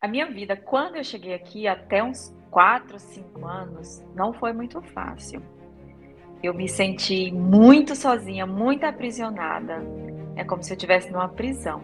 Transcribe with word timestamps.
A 0.00 0.06
minha 0.06 0.26
vida, 0.26 0.56
quando 0.56 0.94
eu 0.94 1.02
cheguei 1.02 1.34
aqui, 1.34 1.66
até 1.66 2.04
uns 2.04 2.32
4, 2.52 3.00
5 3.00 3.44
anos, 3.44 4.00
não 4.14 4.32
foi 4.32 4.52
muito 4.52 4.80
fácil. 4.80 5.42
Eu 6.40 6.54
me 6.54 6.68
senti 6.68 7.32
muito 7.32 7.96
sozinha, 7.96 8.46
muito 8.46 8.84
aprisionada. 8.84 9.82
É 10.36 10.44
como 10.44 10.62
se 10.62 10.72
eu 10.72 10.76
estivesse 10.76 11.10
numa 11.10 11.28
prisão. 11.28 11.82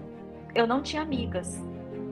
Eu 0.54 0.64
não 0.64 0.80
tinha 0.80 1.02
amigas, 1.02 1.60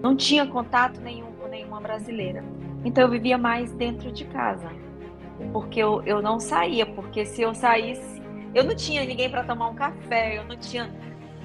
não 0.03 0.17
tinha 0.17 0.45
contato 0.45 1.01
nenhum 1.01 1.31
com 1.35 1.47
nenhuma 1.47 1.81
brasileira. 1.81 2.43
Então 2.85 3.05
eu 3.05 3.11
vivia 3.11 3.39
mais 3.39 3.71
dentro 3.71 4.11
de 4.11 4.25
casa. 4.25 4.73
Porque 5.53 5.79
eu, 5.79 6.03
eu 6.03 6.21
não 6.21 6.41
saía, 6.41 6.85
porque 6.85 7.25
se 7.25 7.43
eu 7.43 7.55
saísse, 7.55 8.21
eu 8.53 8.65
não 8.65 8.75
tinha 8.75 9.05
ninguém 9.05 9.31
para 9.31 9.45
tomar 9.45 9.69
um 9.69 9.77
café, 9.77 10.37
eu 10.37 10.45
não 10.45 10.57
tinha 10.57 10.91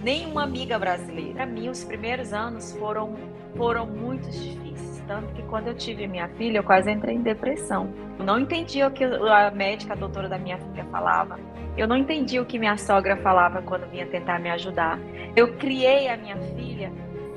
nenhuma 0.01 0.43
amiga 0.43 0.77
brasileira. 0.79 1.33
Para 1.33 1.45
mim, 1.45 1.69
os 1.69 1.83
primeiros 1.83 2.33
anos 2.33 2.73
foram, 2.73 3.15
foram 3.57 3.85
muito 3.85 4.29
difíceis. 4.29 5.03
Tanto 5.07 5.33
que 5.33 5.41
quando 5.43 5.67
eu 5.67 5.73
tive 5.73 6.07
minha 6.07 6.27
filha, 6.29 6.59
eu 6.59 6.63
quase 6.63 6.91
entrei 6.91 7.15
em 7.15 7.21
depressão. 7.21 7.89
Eu 8.19 8.25
não 8.25 8.39
entendia 8.39 8.87
o 8.87 8.91
que 8.91 9.03
a 9.03 9.51
médica, 9.51 9.93
a 9.93 9.95
doutora 9.95 10.29
da 10.29 10.37
minha 10.37 10.57
filha 10.57 10.85
falava. 10.85 11.39
Eu 11.77 11.87
não 11.87 11.95
entendia 11.95 12.41
o 12.41 12.45
que 12.45 12.59
minha 12.59 12.77
sogra 12.77 13.15
falava 13.17 13.61
quando 13.61 13.89
vinha 13.89 14.05
tentar 14.05 14.39
me 14.39 14.49
ajudar. 14.49 14.99
Eu 15.35 15.55
criei 15.55 16.09
a 16.09 16.17
minha 16.17 16.37
filha 16.37 16.91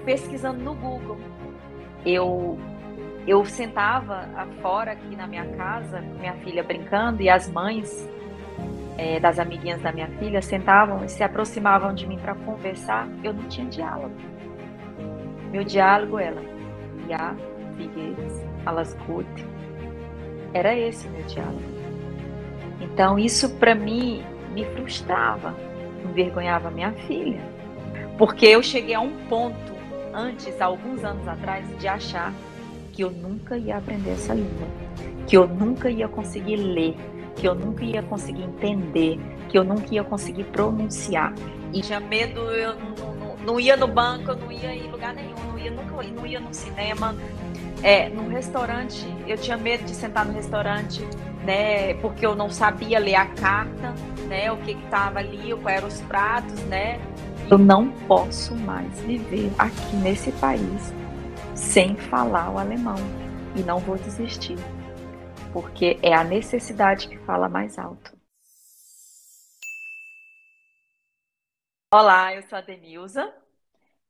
pesquisando 0.05 0.62
no 0.62 0.75
Google. 0.75 1.19
Eu 2.05 2.59
eu 3.27 3.45
sentava 3.45 4.27
fora 4.62 4.92
aqui 4.92 5.14
na 5.14 5.27
minha 5.27 5.45
casa 5.45 6.00
com 6.00 6.19
minha 6.19 6.34
filha 6.37 6.64
brincando 6.64 7.23
e 7.23 7.28
as 7.28 7.48
mães 7.50 8.09
é, 8.97 9.20
das 9.20 9.39
amiguinhas 9.39 9.80
da 9.83 9.92
minha 9.92 10.09
filha 10.19 10.42
sentavam 10.42 11.05
e 11.05 11.09
se 11.09 11.23
aproximavam 11.23 11.95
de 11.95 12.06
mim 12.06 12.19
para 12.19 12.34
conversar, 12.34 13.09
eu 13.23 13.33
não 13.33 13.45
tinha 13.45 13.66
diálogo. 13.66 14.14
Meu 15.50 15.64
diálogo 15.64 16.18
era 16.18 16.40
Ja, 17.09 17.34
wie 17.77 17.88
geht's? 17.88 18.45
Era 20.54 20.77
esse 20.77 21.08
o 21.08 21.11
meu 21.11 21.22
diálogo. 21.25 21.62
Então 22.80 23.19
isso 23.19 23.50
para 23.56 23.75
mim 23.75 24.22
me 24.52 24.64
frustrava, 24.66 25.55
envergonhava 26.05 26.70
minha 26.70 26.92
filha, 26.92 27.41
porque 28.16 28.47
eu 28.47 28.62
cheguei 28.62 28.94
a 28.94 29.00
um 29.00 29.12
ponto 29.28 29.72
antes, 30.12 30.60
alguns 30.60 31.05
anos 31.05 31.27
atrás, 31.27 31.66
de 31.78 31.88
achar 31.88 32.32
que 32.92 33.03
eu 33.03 33.10
nunca 33.10 33.56
ia 33.56 33.77
aprender 33.77 34.10
essa 34.10 34.34
língua, 34.34 34.66
que 35.27 35.36
eu 35.36 35.47
nunca 35.47 35.91
ia 35.91 36.08
conseguir 36.08 36.56
ler, 36.56 36.97
que 37.36 37.47
eu 37.47 37.55
nunca 37.55 37.84
ia 37.84 38.03
conseguir 38.03 38.42
entender, 38.42 39.19
que 39.48 39.56
eu 39.56 39.64
nunca 39.64 39.94
ia 39.94 40.05
conseguir 40.05 40.44
pronunciar. 40.44 41.32
E 41.72 41.80
tinha 41.80 42.00
medo, 42.00 42.41
eu 42.50 42.75
não, 42.75 43.09
não, 43.44 43.60
ia 43.60 43.77
no 43.77 43.86
banco, 43.86 44.34
não 44.34 44.50
ia 44.50 44.74
em 44.74 44.91
lugar 44.91 45.14
nenhum, 45.14 45.34
não 45.46 45.58
ia, 45.58 45.70
nunca, 45.70 46.02
não 46.02 46.27
ia 46.27 46.41
no 46.41 46.52
cinema. 46.52 47.14
É, 47.82 48.08
no 48.08 48.28
restaurante, 48.28 49.06
eu 49.27 49.38
tinha 49.38 49.56
medo 49.56 49.84
de 49.84 49.94
sentar 49.94 50.24
no 50.27 50.32
restaurante, 50.32 51.02
né? 51.44 51.94
Porque 51.94 52.27
eu 52.27 52.34
não 52.34 52.50
sabia 52.50 52.98
ler 52.98 53.14
a 53.14 53.27
carta, 53.27 53.94
né? 54.28 54.52
O 54.52 54.58
que 54.58 54.72
estava 54.72 55.19
ali, 55.19 55.55
quais 55.62 55.78
eram 55.78 55.88
os 55.88 56.00
pratos, 56.02 56.60
né? 56.64 57.00
Eu 57.50 57.58
não 57.58 57.88
posso 58.06 58.55
mais 58.55 59.00
viver 59.00 59.50
aqui 59.58 59.97
nesse 59.97 60.30
país 60.32 60.92
sem 61.54 61.97
falar 61.97 62.50
o 62.50 62.58
alemão 62.58 62.97
e 63.56 63.62
não 63.62 63.78
vou 63.78 63.97
desistir 63.97 64.56
porque 65.52 65.98
é 66.02 66.14
a 66.14 66.25
necessidade 66.25 67.08
que 67.08 67.19
fala 67.19 67.48
mais 67.48 67.78
alto. 67.78 68.12
Olá, 71.92 72.33
eu 72.33 72.42
sou 72.44 72.56
a 72.56 72.60
Denilza, 72.60 73.34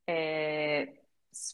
é, 0.07 0.93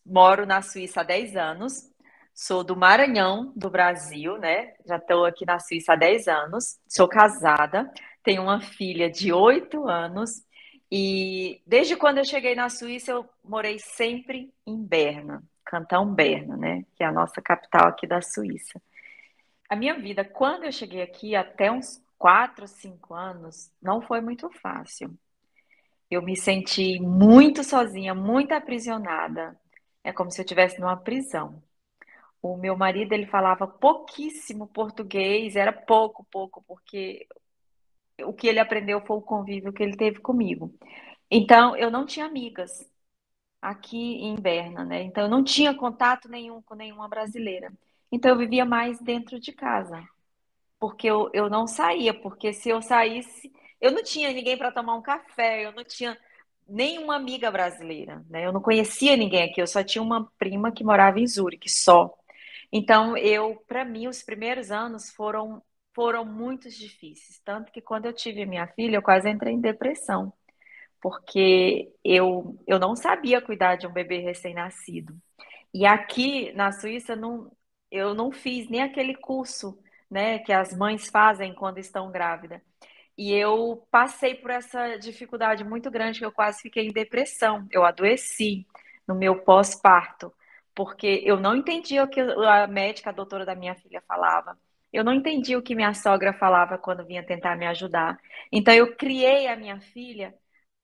moro 0.06 0.46
na 0.46 0.62
Suíça 0.62 1.00
há 1.00 1.04
10 1.04 1.38
anos, 1.38 1.90
sou 2.34 2.66
do 2.66 2.76
Maranhão, 2.76 3.54
do 3.56 3.70
Brasil, 3.70 4.38
né? 4.38 4.74
Já 4.86 4.98
estou 4.98 5.24
aqui 5.26 5.46
na 5.46 5.58
Suíça 5.58 5.94
há 5.94 5.96
10 5.96 6.28
anos, 6.28 6.80
sou 6.86 7.08
casada, 7.08 7.90
tenho 8.24 8.42
uma 8.44 8.60
filha 8.60 9.10
de 9.10 9.32
8 9.32 9.88
anos 9.88 10.44
e 10.92 11.62
desde 11.66 11.96
quando 11.96 12.18
eu 12.18 12.26
cheguei 12.26 12.56
na 12.56 12.68
Suíça 12.68 13.12
eu 13.12 13.26
morei 13.42 13.80
sempre 13.80 14.54
em 14.66 14.84
Berna, 14.84 15.42
Cantão 15.64 16.14
Berna, 16.14 16.58
né? 16.58 16.86
Que 16.98 17.06
é 17.06 17.08
a 17.08 17.12
nossa 17.12 17.42
capital 17.42 17.88
aqui 17.88 18.06
da 18.06 18.22
Suíça. 18.22 18.82
A 19.70 19.78
minha 19.78 19.94
vida, 19.98 20.26
quando 20.26 20.66
eu 20.66 20.74
cheguei 20.74 21.02
aqui, 21.02 21.38
até 21.38 21.72
uns 21.72 22.04
4, 22.18 22.68
5 22.68 23.14
anos, 23.14 23.72
não 23.82 24.02
foi 24.02 24.20
muito 24.20 24.50
fácil. 24.50 25.18
Eu 26.10 26.22
me 26.22 26.36
senti 26.36 27.00
muito 27.00 27.64
sozinha, 27.64 28.14
muito 28.16 28.54
aprisionada. 28.54 29.60
É 30.04 30.14
como 30.14 30.32
se 30.32 30.40
eu 30.42 30.44
estivesse 30.46 30.80
numa 30.80 30.98
prisão. 30.98 31.62
O 32.42 32.58
meu 32.58 32.78
marido, 32.78 33.14
ele 33.14 33.26
falava 33.26 33.68
pouquíssimo 33.68 34.68
português, 34.68 35.56
era 35.56 35.74
pouco, 35.74 36.26
pouco, 36.32 36.64
porque 36.68 37.28
o 38.24 38.34
que 38.34 38.48
ele 38.48 38.60
aprendeu 38.60 39.02
foi 39.06 39.18
o 39.18 39.22
convívio 39.22 39.74
que 39.74 39.84
ele 39.84 39.98
teve 39.98 40.20
comigo. 40.20 40.74
Então, 41.32 41.76
eu 41.76 41.92
não 41.92 42.06
tinha 42.06 42.26
amigas 42.26 42.90
aqui 43.62 43.98
em 43.98 44.36
Berna, 44.36 44.86
né? 44.86 45.04
Então, 45.04 45.24
eu 45.26 45.30
não 45.30 45.44
tinha 45.44 45.76
contato 45.76 46.30
nenhum 46.30 46.62
com 46.62 46.76
nenhuma 46.76 47.08
brasileira. 47.10 47.72
Então 48.12 48.32
eu 48.32 48.38
vivia 48.38 48.66
mais 48.66 49.00
dentro 49.00 49.40
de 49.40 49.52
casa, 49.52 50.02
porque 50.80 51.08
eu, 51.08 51.30
eu 51.34 51.50
não 51.50 51.68
saía, 51.68 52.14
porque 52.14 52.54
se 52.54 52.70
eu 52.70 52.82
saísse, 52.82 53.52
eu 53.82 53.92
não 53.92 54.04
tinha 54.04 54.32
ninguém 54.32 54.58
para 54.58 54.72
tomar 54.72 54.96
um 54.96 55.02
café, 55.02 55.66
eu 55.66 55.72
não 55.72 55.84
tinha 55.84 56.18
nenhuma 56.68 57.16
amiga 57.16 57.50
brasileira, 57.52 58.24
né? 58.30 58.46
Eu 58.46 58.52
não 58.54 58.62
conhecia 58.62 59.16
ninguém 59.16 59.44
aqui, 59.44 59.62
eu 59.62 59.68
só 59.68 59.84
tinha 59.84 60.02
uma 60.02 60.30
prima 60.38 60.72
que 60.72 60.84
morava 60.84 61.20
em 61.20 61.28
Zurique, 61.28 61.70
só. 61.70 62.14
Então 62.72 63.16
eu, 63.18 63.56
para 63.68 63.86
mim, 63.86 64.08
os 64.08 64.24
primeiros 64.24 64.72
anos 64.72 65.10
foram 65.12 65.62
foram 65.96 66.24
muito 66.26 66.70
difíceis, 66.70 67.42
tanto 67.44 67.72
que 67.72 67.82
quando 67.82 68.06
eu 68.06 68.14
tive 68.14 68.46
minha 68.46 68.68
filha, 68.68 68.98
eu 68.98 69.02
quase 69.02 69.28
entrei 69.30 69.54
em 69.54 69.62
depressão, 69.62 70.32
porque 71.02 71.92
eu 72.04 72.58
eu 72.68 72.80
não 72.80 72.96
sabia 72.96 73.42
cuidar 73.42 73.76
de 73.78 73.88
um 73.88 73.94
bebê 73.94 74.20
recém-nascido. 74.20 75.16
E 75.74 75.86
aqui 75.86 76.52
na 76.54 76.72
Suíça 76.72 77.16
não, 77.16 77.52
eu 77.92 78.14
não 78.16 78.32
fiz 78.32 78.70
nem 78.70 78.82
aquele 78.82 79.16
curso, 79.16 79.80
né, 80.10 80.40
que 80.40 80.52
as 80.54 80.76
mães 80.76 81.10
fazem 81.10 81.54
quando 81.54 81.78
estão 81.80 82.12
grávidas. 82.12 82.62
E 83.18 83.34
eu 83.34 83.88
passei 83.92 84.36
por 84.36 84.52
essa 84.52 84.98
dificuldade 84.98 85.64
muito 85.64 85.90
grande 85.90 86.20
que 86.20 86.26
eu 86.26 86.32
quase 86.32 86.62
fiquei 86.62 86.88
em 86.88 86.94
depressão. 86.94 87.68
Eu 87.72 87.84
adoeci 87.84 88.66
no 89.08 89.16
meu 89.16 89.42
pós-parto, 89.44 90.34
porque 90.76 91.22
eu 91.26 91.40
não 91.40 91.56
entendia 91.56 92.04
o 92.04 92.08
que 92.08 92.22
a 92.22 92.68
médica, 92.68 93.10
a 93.10 93.14
doutora 93.14 93.46
da 93.46 93.56
minha 93.56 93.76
filha 93.76 94.02
falava. 94.08 94.58
Eu 94.94 95.04
não 95.04 95.14
entendia 95.14 95.58
o 95.58 95.62
que 95.62 95.76
minha 95.76 95.94
sogra 95.94 96.34
falava 96.34 96.78
quando 96.78 97.06
vinha 97.06 97.26
tentar 97.26 97.56
me 97.58 97.66
ajudar. 97.68 98.20
Então 98.52 98.74
eu 98.74 98.96
criei 98.96 99.48
a 99.48 99.56
minha 99.56 99.80
filha 99.82 100.34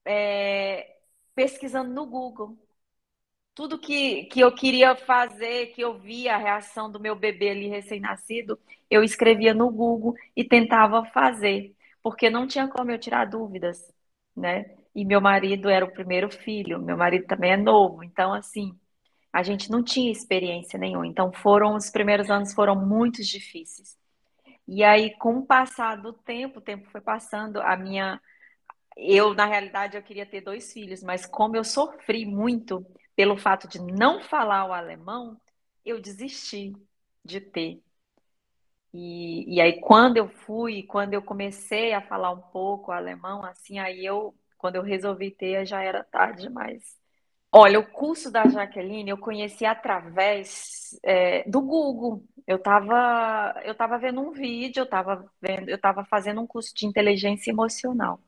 é, 0.05 0.95
pesquisando 1.35 1.93
no 1.93 2.05
Google 2.05 2.57
tudo 3.55 3.79
que, 3.79 4.25
que 4.25 4.39
eu 4.39 4.53
queria 4.53 4.95
fazer, 4.95 5.67
que 5.67 5.81
eu 5.81 5.97
via 5.99 6.35
a 6.35 6.37
reação 6.37 6.91
do 6.91 6.99
meu 6.99 7.15
bebê 7.15 7.49
ali 7.49 7.67
recém-nascido, 7.67 8.59
eu 8.89 9.03
escrevia 9.03 9.53
no 9.53 9.69
Google 9.69 10.15
e 10.35 10.43
tentava 10.43 11.05
fazer, 11.05 11.75
porque 12.03 12.29
não 12.29 12.47
tinha 12.47 12.67
como 12.69 12.91
eu 12.91 12.99
tirar 12.99 13.25
dúvidas, 13.25 13.79
né? 14.35 14.65
E 14.95 15.05
meu 15.05 15.21
marido 15.21 15.69
era 15.69 15.85
o 15.85 15.93
primeiro 15.93 16.31
filho, 16.31 16.81
meu 16.81 16.97
marido 16.97 17.25
também 17.27 17.53
é 17.53 17.57
novo, 17.57 18.03
então 18.03 18.33
assim, 18.33 18.77
a 19.33 19.43
gente 19.43 19.71
não 19.71 19.83
tinha 19.83 20.11
experiência 20.11 20.79
nenhuma. 20.79 21.07
Então 21.07 21.31
foram 21.33 21.75
os 21.75 21.89
primeiros 21.91 22.29
anos 22.31 22.53
foram 22.53 22.75
muito 22.75 23.23
difíceis. 23.23 23.97
E 24.67 24.83
aí, 24.83 25.15
com 25.17 25.37
o 25.39 25.45
passar 25.45 25.97
do 25.97 26.13
tempo, 26.13 26.59
o 26.59 26.61
tempo 26.61 26.89
foi 26.91 27.01
passando, 27.01 27.61
a 27.61 27.77
minha 27.77 28.21
eu 28.97 29.33
na 29.35 29.45
realidade 29.45 29.97
eu 29.97 30.03
queria 30.03 30.25
ter 30.25 30.41
dois 30.41 30.73
filhos, 30.73 31.03
mas 31.03 31.25
como 31.25 31.55
eu 31.57 31.63
sofri 31.63 32.25
muito, 32.25 32.85
pelo 33.15 33.37
fato 33.37 33.67
de 33.67 33.79
não 33.81 34.21
falar 34.21 34.65
o 34.67 34.73
alemão, 34.73 35.39
eu 35.85 36.01
desisti 36.01 36.73
de 37.25 37.41
ter. 37.41 37.82
E, 38.93 39.55
e 39.55 39.61
aí, 39.61 39.79
quando 39.81 40.17
eu 40.17 40.27
fui, 40.29 40.83
quando 40.83 41.13
eu 41.13 41.21
comecei 41.21 41.93
a 41.93 42.01
falar 42.01 42.31
um 42.31 42.41
pouco 42.41 42.91
alemão, 42.91 43.43
assim, 43.43 43.79
aí 43.79 44.05
eu, 44.05 44.35
quando 44.57 44.75
eu 44.75 44.83
resolvi 44.83 45.31
ter, 45.31 45.65
já 45.65 45.81
era 45.81 46.03
tarde 46.03 46.43
demais. 46.43 46.83
Olha, 47.51 47.79
o 47.79 47.85
curso 47.91 48.31
da 48.31 48.47
Jaqueline 48.47 49.11
eu 49.11 49.17
conheci 49.17 49.65
através 49.65 50.99
é, 51.03 51.47
do 51.49 51.61
Google. 51.61 52.23
Eu 52.47 52.57
estava 52.57 53.61
eu 53.63 53.75
tava 53.75 53.97
vendo 53.99 54.21
um 54.21 54.31
vídeo, 54.31 54.81
eu 54.81 54.85
estava 54.85 55.25
vendo, 55.41 55.69
eu 55.69 55.75
estava 55.75 56.03
fazendo 56.05 56.41
um 56.41 56.47
curso 56.47 56.73
de 56.75 56.85
inteligência 56.87 57.51
emocional 57.51 58.19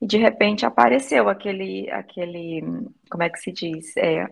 e 0.00 0.06
de 0.06 0.18
repente 0.18 0.66
apareceu 0.66 1.28
aquele, 1.28 1.90
aquele, 1.90 2.62
como 3.10 3.22
é 3.22 3.30
que 3.30 3.38
se 3.38 3.52
diz? 3.52 3.96
É, 3.96 4.28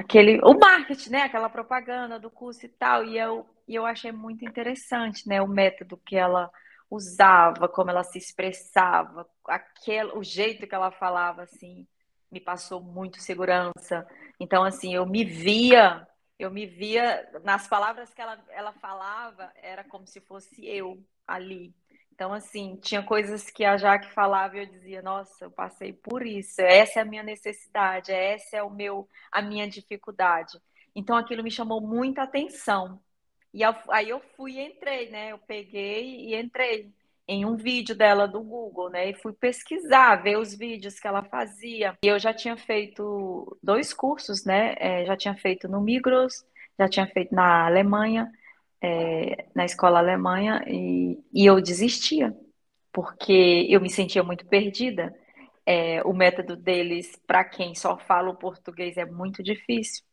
aquele, 0.00 0.40
o 0.42 0.58
marketing, 0.58 1.10
né? 1.10 1.22
Aquela 1.22 1.48
propaganda 1.48 2.18
do 2.18 2.30
curso 2.30 2.66
e 2.66 2.68
tal, 2.68 3.04
e 3.04 3.18
eu, 3.18 3.46
e 3.68 3.74
eu 3.74 3.86
achei 3.86 4.12
muito 4.12 4.44
interessante, 4.44 5.28
né? 5.28 5.40
O 5.42 5.48
método 5.48 5.96
que 5.98 6.16
ela 6.16 6.50
usava, 6.90 7.68
como 7.68 7.90
ela 7.90 8.02
se 8.04 8.18
expressava, 8.18 9.28
aquele, 9.46 10.12
o 10.12 10.22
jeito 10.24 10.66
que 10.66 10.74
ela 10.74 10.90
falava, 10.90 11.42
assim, 11.42 11.86
me 12.30 12.40
passou 12.40 12.80
muito 12.82 13.20
segurança. 13.20 14.06
Então, 14.40 14.64
assim, 14.64 14.94
eu 14.94 15.06
me 15.06 15.24
via 15.24 16.06
Eu 16.38 16.50
me 16.50 16.66
via, 16.66 17.28
nas 17.44 17.68
palavras 17.68 18.14
que 18.14 18.20
ela, 18.22 18.42
ela 18.50 18.72
falava, 18.72 19.52
era 19.56 19.84
como 19.84 20.06
se 20.06 20.20
fosse 20.22 20.66
eu 20.66 21.04
ali. 21.26 21.74
Então, 22.20 22.34
assim, 22.34 22.76
tinha 22.82 23.02
coisas 23.02 23.48
que 23.48 23.64
a 23.64 23.78
Jaque 23.78 24.12
falava 24.12 24.54
e 24.54 24.60
eu 24.60 24.66
dizia, 24.66 25.00
nossa, 25.00 25.46
eu 25.46 25.50
passei 25.50 25.94
por 25.94 26.26
isso, 26.26 26.60
essa 26.60 26.98
é 26.98 27.02
a 27.02 27.04
minha 27.06 27.22
necessidade, 27.22 28.12
essa 28.12 28.58
é 28.58 28.62
o 28.62 28.68
meu, 28.68 29.08
a 29.32 29.40
minha 29.40 29.66
dificuldade. 29.66 30.60
Então, 30.94 31.16
aquilo 31.16 31.42
me 31.42 31.50
chamou 31.50 31.80
muita 31.80 32.24
atenção. 32.24 33.00
E 33.54 33.62
aí 33.64 34.10
eu 34.10 34.20
fui 34.36 34.58
e 34.58 34.60
entrei, 34.60 35.08
né? 35.08 35.32
Eu 35.32 35.38
peguei 35.38 36.26
e 36.26 36.38
entrei 36.38 36.92
em 37.26 37.46
um 37.46 37.56
vídeo 37.56 37.96
dela 37.96 38.28
do 38.28 38.42
Google, 38.42 38.90
né? 38.90 39.08
E 39.08 39.14
fui 39.14 39.32
pesquisar, 39.32 40.16
ver 40.16 40.36
os 40.36 40.54
vídeos 40.54 41.00
que 41.00 41.08
ela 41.08 41.22
fazia. 41.22 41.96
E 42.04 42.06
eu 42.06 42.18
já 42.18 42.34
tinha 42.34 42.58
feito 42.58 43.56
dois 43.62 43.94
cursos, 43.94 44.44
né? 44.44 44.74
É, 44.76 45.06
já 45.06 45.16
tinha 45.16 45.34
feito 45.36 45.66
no 45.66 45.80
Migros, 45.80 46.44
já 46.78 46.86
tinha 46.86 47.06
feito 47.06 47.34
na 47.34 47.64
Alemanha, 47.64 48.30
é, 48.82 49.46
na 49.54 49.64
escola 49.64 49.98
Alemanha, 49.98 50.64
e, 50.66 51.18
e, 51.32 51.46
eu 51.46 51.60
desistia, 51.60 52.34
porque 52.92 53.66
eu 53.68 53.80
me 53.80 53.90
sentia 53.90 54.22
muito 54.22 54.46
perdida. 54.46 55.14
É, 55.66 56.02
o 56.04 56.12
método 56.12 56.56
deles, 56.56 57.16
para 57.26 57.44
quem 57.44 57.74
só 57.74 57.98
fala 57.98 58.30
o 58.30 58.36
português, 58.36 58.96
é 58.96 59.04
muito 59.04 59.42
difícil, 59.42 60.04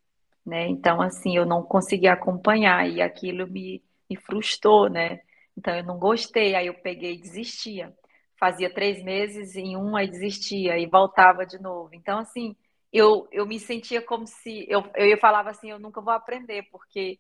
né? 0.46 0.68
Então, 0.68 1.02
assim, 1.02 1.36
eu 1.36 1.46
não 1.46 1.64
conseguia 1.64 2.14
acompanhar 2.14 2.88
e 2.90 3.02
aquilo 3.02 3.48
me, 3.48 3.84
me 4.10 4.16
frustrou, 4.18 4.90
né? 4.90 5.22
Então 5.58 5.76
eu 5.76 5.84
não 5.84 5.98
gostei, 5.98 6.56
aí 6.56 6.68
eu 6.68 6.76
peguei 6.76 7.16
e 7.16 7.22
desistia. 7.22 7.94
Fazia 8.40 8.72
três 8.72 9.04
meses 9.04 9.56
em 9.56 9.76
um, 9.76 9.96
aí 9.96 10.08
desistia 10.08 10.78
e 10.78 10.86
voltava 10.86 11.46
de 11.46 11.60
novo. 11.60 11.90
Então, 11.94 12.20
assim, 12.20 12.56
eu, 12.94 13.28
eu 13.32 13.46
me 13.46 13.60
sentia 13.60 14.02
como 14.02 14.28
se. 14.28 14.66
Eu, 14.70 14.90
eu 14.96 15.18
falava 15.18 15.50
assim: 15.50 15.72
eu 15.72 15.80
nunca 15.80 16.02
vou 16.02 16.14
aprender, 16.14 16.64
porque 16.72 17.20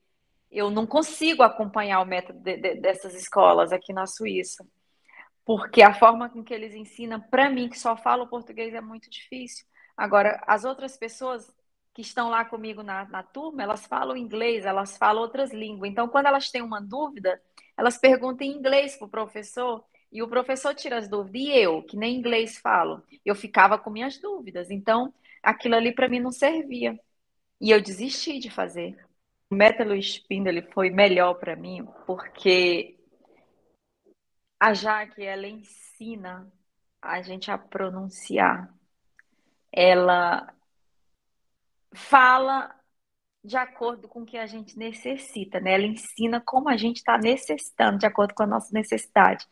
eu 0.52 0.70
não 0.70 0.86
consigo 0.86 1.44
acompanhar 1.44 2.02
o 2.02 2.06
método 2.06 2.40
de, 2.40 2.58
de, 2.58 2.76
dessas 2.76 3.14
escolas 3.14 3.72
aqui 3.72 3.94
na 3.94 4.06
Suíça. 4.06 4.66
Porque 5.46 5.82
a 5.82 5.94
forma 5.94 6.30
com 6.30 6.44
que 6.44 6.54
eles 6.54 6.76
ensinam, 6.76 7.22
para 7.22 7.50
mim, 7.50 7.70
que 7.70 7.80
só 7.80 7.96
falo 7.96 8.28
português, 8.28 8.74
é 8.74 8.82
muito 8.82 9.10
difícil. 9.10 9.66
Agora, 9.96 10.44
as 10.46 10.66
outras 10.66 10.98
pessoas 10.98 11.56
que 11.94 12.02
estão 12.02 12.30
lá 12.30 12.46
comigo 12.46 12.84
na, 12.84 13.06
na 13.06 13.24
turma, 13.24 13.64
elas 13.64 13.86
falam 13.86 14.16
inglês, 14.16 14.66
elas 14.66 14.98
falam 14.98 15.22
outras 15.22 15.52
línguas. 15.52 15.90
Então, 15.90 16.08
quando 16.08 16.28
elas 16.28 16.52
têm 16.52 16.62
uma 16.62 16.82
dúvida, 16.82 17.42
elas 17.76 17.98
perguntam 17.98 18.46
em 18.46 18.52
inglês 18.52 18.96
para 18.96 19.08
o 19.08 19.10
professor 19.10 19.84
e 20.12 20.22
o 20.22 20.28
professor 20.28 20.76
tira 20.76 20.98
as 20.98 21.08
dúvidas. 21.08 21.42
E 21.42 21.50
eu, 21.58 21.82
que 21.82 21.98
nem 21.98 22.16
inglês 22.16 22.58
falo, 22.58 23.02
eu 23.26 23.34
ficava 23.34 23.80
com 23.80 23.90
minhas 23.90 24.18
dúvidas. 24.20 24.70
Então, 24.70 25.14
aquilo 25.42 25.76
ali 25.76 25.92
para 25.94 26.10
mim 26.10 26.20
não 26.20 26.32
servia. 26.32 27.00
E 27.60 27.72
eu 27.72 27.82
desisti 27.82 28.38
de 28.38 28.50
fazer. 28.50 28.98
Método 29.50 29.96
Spindle 29.96 30.62
foi 30.74 30.90
melhor 30.90 31.36
para 31.36 31.56
mim 31.56 31.88
porque 32.06 32.98
a 34.60 34.74
Jaque, 34.74 35.24
ela 35.24 35.48
ensina 35.48 36.52
a 37.02 37.22
gente 37.22 37.52
a 37.52 37.58
pronunciar. 37.58 38.74
Ela 39.72 40.54
fala 41.94 42.74
de 43.44 43.56
acordo 43.56 44.08
com 44.08 44.22
o 44.22 44.26
que 44.26 44.38
a 44.38 44.46
gente 44.48 44.78
necessita, 44.78 45.60
né? 45.60 45.74
Ela 45.74 45.86
ensina 45.86 46.42
como 46.42 46.70
a 46.70 46.76
gente 46.76 46.98
está 46.98 47.18
necessitando, 47.18 48.00
de 48.00 48.06
acordo 48.06 48.34
com 48.34 48.44
a 48.44 48.48
nossa 48.48 48.74
necessidade. 48.74 49.46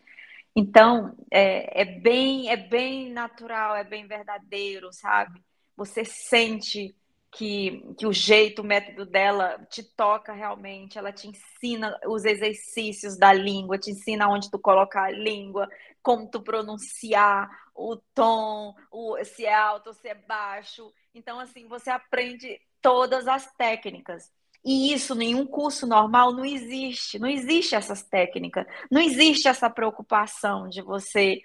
Então, 0.55 1.15
é, 1.31 1.81
é, 1.81 1.85
bem, 1.85 2.49
é 2.49 2.57
bem 2.57 3.11
natural, 3.11 3.75
é 3.75 3.83
bem 3.83 4.07
verdadeiro, 4.07 4.91
sabe? 4.91 5.43
Você 5.77 6.03
sente 6.03 6.95
que, 7.35 7.83
que 7.97 8.07
o 8.07 8.13
jeito, 8.13 8.61
o 8.61 8.65
método 8.65 9.05
dela 9.05 9.59
te 9.69 9.83
toca 9.83 10.31
realmente, 10.31 10.97
ela 10.97 11.11
te 11.11 11.27
ensina 11.27 11.99
os 12.07 12.23
exercícios 12.23 13.17
da 13.17 13.33
língua, 13.33 13.77
te 13.77 13.91
ensina 13.91 14.29
onde 14.29 14.49
tu 14.49 14.57
colocar 14.57 15.03
a 15.03 15.11
língua, 15.11 15.67
como 16.01 16.29
tu 16.29 16.41
pronunciar 16.41 17.49
o 17.75 17.97
tom, 18.13 18.73
o, 18.89 19.21
se 19.25 19.45
é 19.45 19.53
alto 19.53 19.87
ou 19.87 19.93
se 19.93 20.07
é 20.07 20.15
baixo. 20.15 20.93
Então, 21.13 21.37
assim, 21.37 21.67
você 21.67 21.89
aprende 21.89 22.57
todas 22.81 23.27
as 23.27 23.51
técnicas. 23.57 24.31
E 24.63 24.93
isso, 24.93 25.13
nenhum 25.13 25.45
curso 25.45 25.85
normal 25.85 26.31
não 26.31 26.45
existe. 26.45 27.19
Não 27.19 27.27
existe 27.27 27.75
essas 27.75 28.01
técnicas. 28.01 28.65
Não 28.89 29.01
existe 29.01 29.49
essa 29.49 29.69
preocupação 29.69 30.69
de 30.69 30.81
você, 30.81 31.41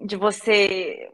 de 0.00 0.16
você, 0.16 1.08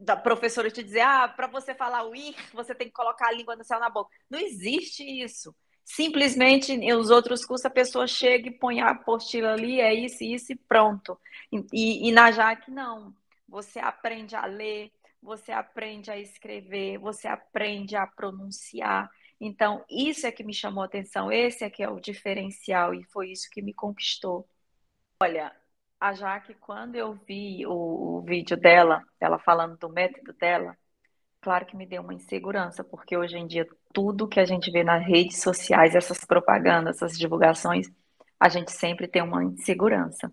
da 0.00 0.16
professora 0.16 0.70
te 0.70 0.82
dizer, 0.82 1.00
ah, 1.00 1.28
para 1.28 1.46
você 1.46 1.74
falar 1.74 2.04
o 2.04 2.16
ir, 2.16 2.34
você 2.54 2.74
tem 2.74 2.86
que 2.86 2.94
colocar 2.94 3.28
a 3.28 3.32
língua 3.32 3.54
no 3.54 3.62
céu 3.62 3.78
na 3.78 3.90
boca. 3.90 4.10
Não 4.30 4.38
existe 4.38 5.04
isso. 5.04 5.54
Simplesmente, 5.84 6.72
em 6.72 6.92
os 6.94 7.10
outros 7.10 7.44
cursos, 7.44 7.66
a 7.66 7.70
pessoa 7.70 8.06
chega 8.06 8.48
e 8.48 8.58
põe 8.58 8.80
a 8.80 8.90
apostila 8.90 9.52
ali, 9.52 9.80
é 9.80 9.92
isso, 9.92 10.24
isso 10.24 10.52
e 10.52 10.56
pronto. 10.56 11.18
E, 11.52 12.08
e 12.08 12.12
na 12.12 12.30
JAC, 12.30 12.70
não. 12.70 13.14
Você 13.46 13.78
aprende 13.78 14.34
a 14.34 14.46
ler, 14.46 14.90
você 15.22 15.52
aprende 15.52 16.10
a 16.10 16.18
escrever, 16.18 16.96
você 16.98 17.28
aprende 17.28 17.94
a 17.94 18.06
pronunciar. 18.06 19.10
Então, 19.40 19.84
isso 19.90 20.26
é 20.26 20.32
que 20.32 20.44
me 20.44 20.54
chamou 20.54 20.82
a 20.82 20.86
atenção, 20.86 21.30
esse 21.30 21.64
é 21.64 21.70
que 21.70 21.82
é 21.82 21.88
o 21.88 22.00
diferencial 22.00 22.94
e 22.94 23.04
foi 23.04 23.32
isso 23.32 23.50
que 23.50 23.60
me 23.60 23.74
conquistou. 23.74 24.48
Olha, 25.22 25.54
a 26.00 26.14
Jaque, 26.14 26.54
quando 26.54 26.96
eu 26.96 27.12
vi 27.28 27.66
o, 27.66 28.18
o 28.18 28.22
vídeo 28.22 28.56
dela, 28.56 29.04
ela 29.20 29.38
falando 29.38 29.76
do 29.76 29.90
método 29.90 30.32
dela, 30.32 30.76
claro 31.40 31.66
que 31.66 31.76
me 31.76 31.86
deu 31.86 32.02
uma 32.02 32.14
insegurança, 32.14 32.82
porque 32.82 33.16
hoje 33.16 33.36
em 33.36 33.46
dia 33.46 33.68
tudo 33.92 34.28
que 34.28 34.40
a 34.40 34.46
gente 34.46 34.70
vê 34.70 34.82
nas 34.82 35.04
redes 35.04 35.42
sociais, 35.42 35.94
essas 35.94 36.24
propagandas, 36.24 36.96
essas 36.96 37.18
divulgações, 37.18 37.86
a 38.38 38.48
gente 38.48 38.72
sempre 38.72 39.06
tem 39.06 39.22
uma 39.22 39.44
insegurança. 39.44 40.32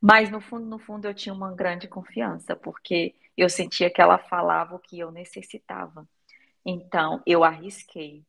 Mas 0.00 0.30
no 0.30 0.40
fundo, 0.40 0.66
no 0.66 0.78
fundo, 0.78 1.06
eu 1.06 1.14
tinha 1.14 1.34
uma 1.34 1.54
grande 1.54 1.86
confiança, 1.86 2.56
porque 2.56 3.14
eu 3.36 3.48
sentia 3.48 3.90
que 3.90 4.00
ela 4.00 4.18
falava 4.18 4.74
o 4.74 4.78
que 4.78 4.98
eu 4.98 5.10
necessitava. 5.10 6.08
Então, 6.64 7.22
eu 7.26 7.44
arrisquei. 7.44 8.24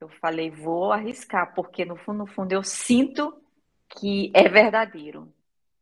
Eu 0.00 0.08
falei, 0.08 0.50
vou 0.50 0.92
arriscar, 0.92 1.54
porque 1.54 1.84
no 1.84 1.96
fundo, 1.96 2.18
no 2.18 2.26
fundo, 2.26 2.52
eu 2.52 2.62
sinto 2.62 3.36
que 3.88 4.32
é 4.34 4.48
verdadeiro, 4.48 5.32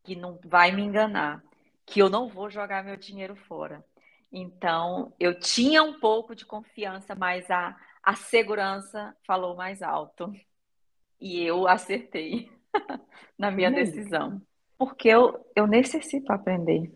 que 0.08 0.16
não 0.16 0.38
vai 0.42 0.72
me 0.72 0.80
enganar, 0.80 1.44
que 1.84 2.00
eu 2.00 2.08
não 2.08 2.30
vou 2.30 2.48
jogar 2.48 2.82
meu 2.82 2.96
dinheiro 2.96 3.36
fora. 3.36 3.84
Então, 4.32 5.12
eu 5.20 5.38
tinha 5.38 5.82
um 5.82 6.00
pouco 6.00 6.34
de 6.34 6.46
confiança, 6.46 7.14
mas 7.14 7.50
a, 7.50 7.76
a 8.02 8.14
segurança 8.14 9.14
falou 9.26 9.54
mais 9.54 9.82
alto. 9.82 10.32
E 11.20 11.42
eu 11.42 11.68
acertei 11.68 12.50
na 13.38 13.50
minha 13.50 13.70
decisão. 13.70 14.40
Porque 14.78 15.08
eu, 15.08 15.44
eu 15.54 15.66
necessito 15.66 16.32
aprender. 16.32 16.90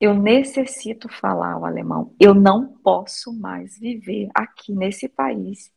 Eu 0.00 0.14
necessito 0.14 1.06
falar 1.10 1.58
o 1.58 1.66
alemão. 1.66 2.14
Eu 2.18 2.32
não 2.32 2.78
posso 2.78 3.30
mais 3.30 3.78
viver 3.78 4.30
aqui 4.34 4.72
nesse 4.72 5.06
país 5.06 5.70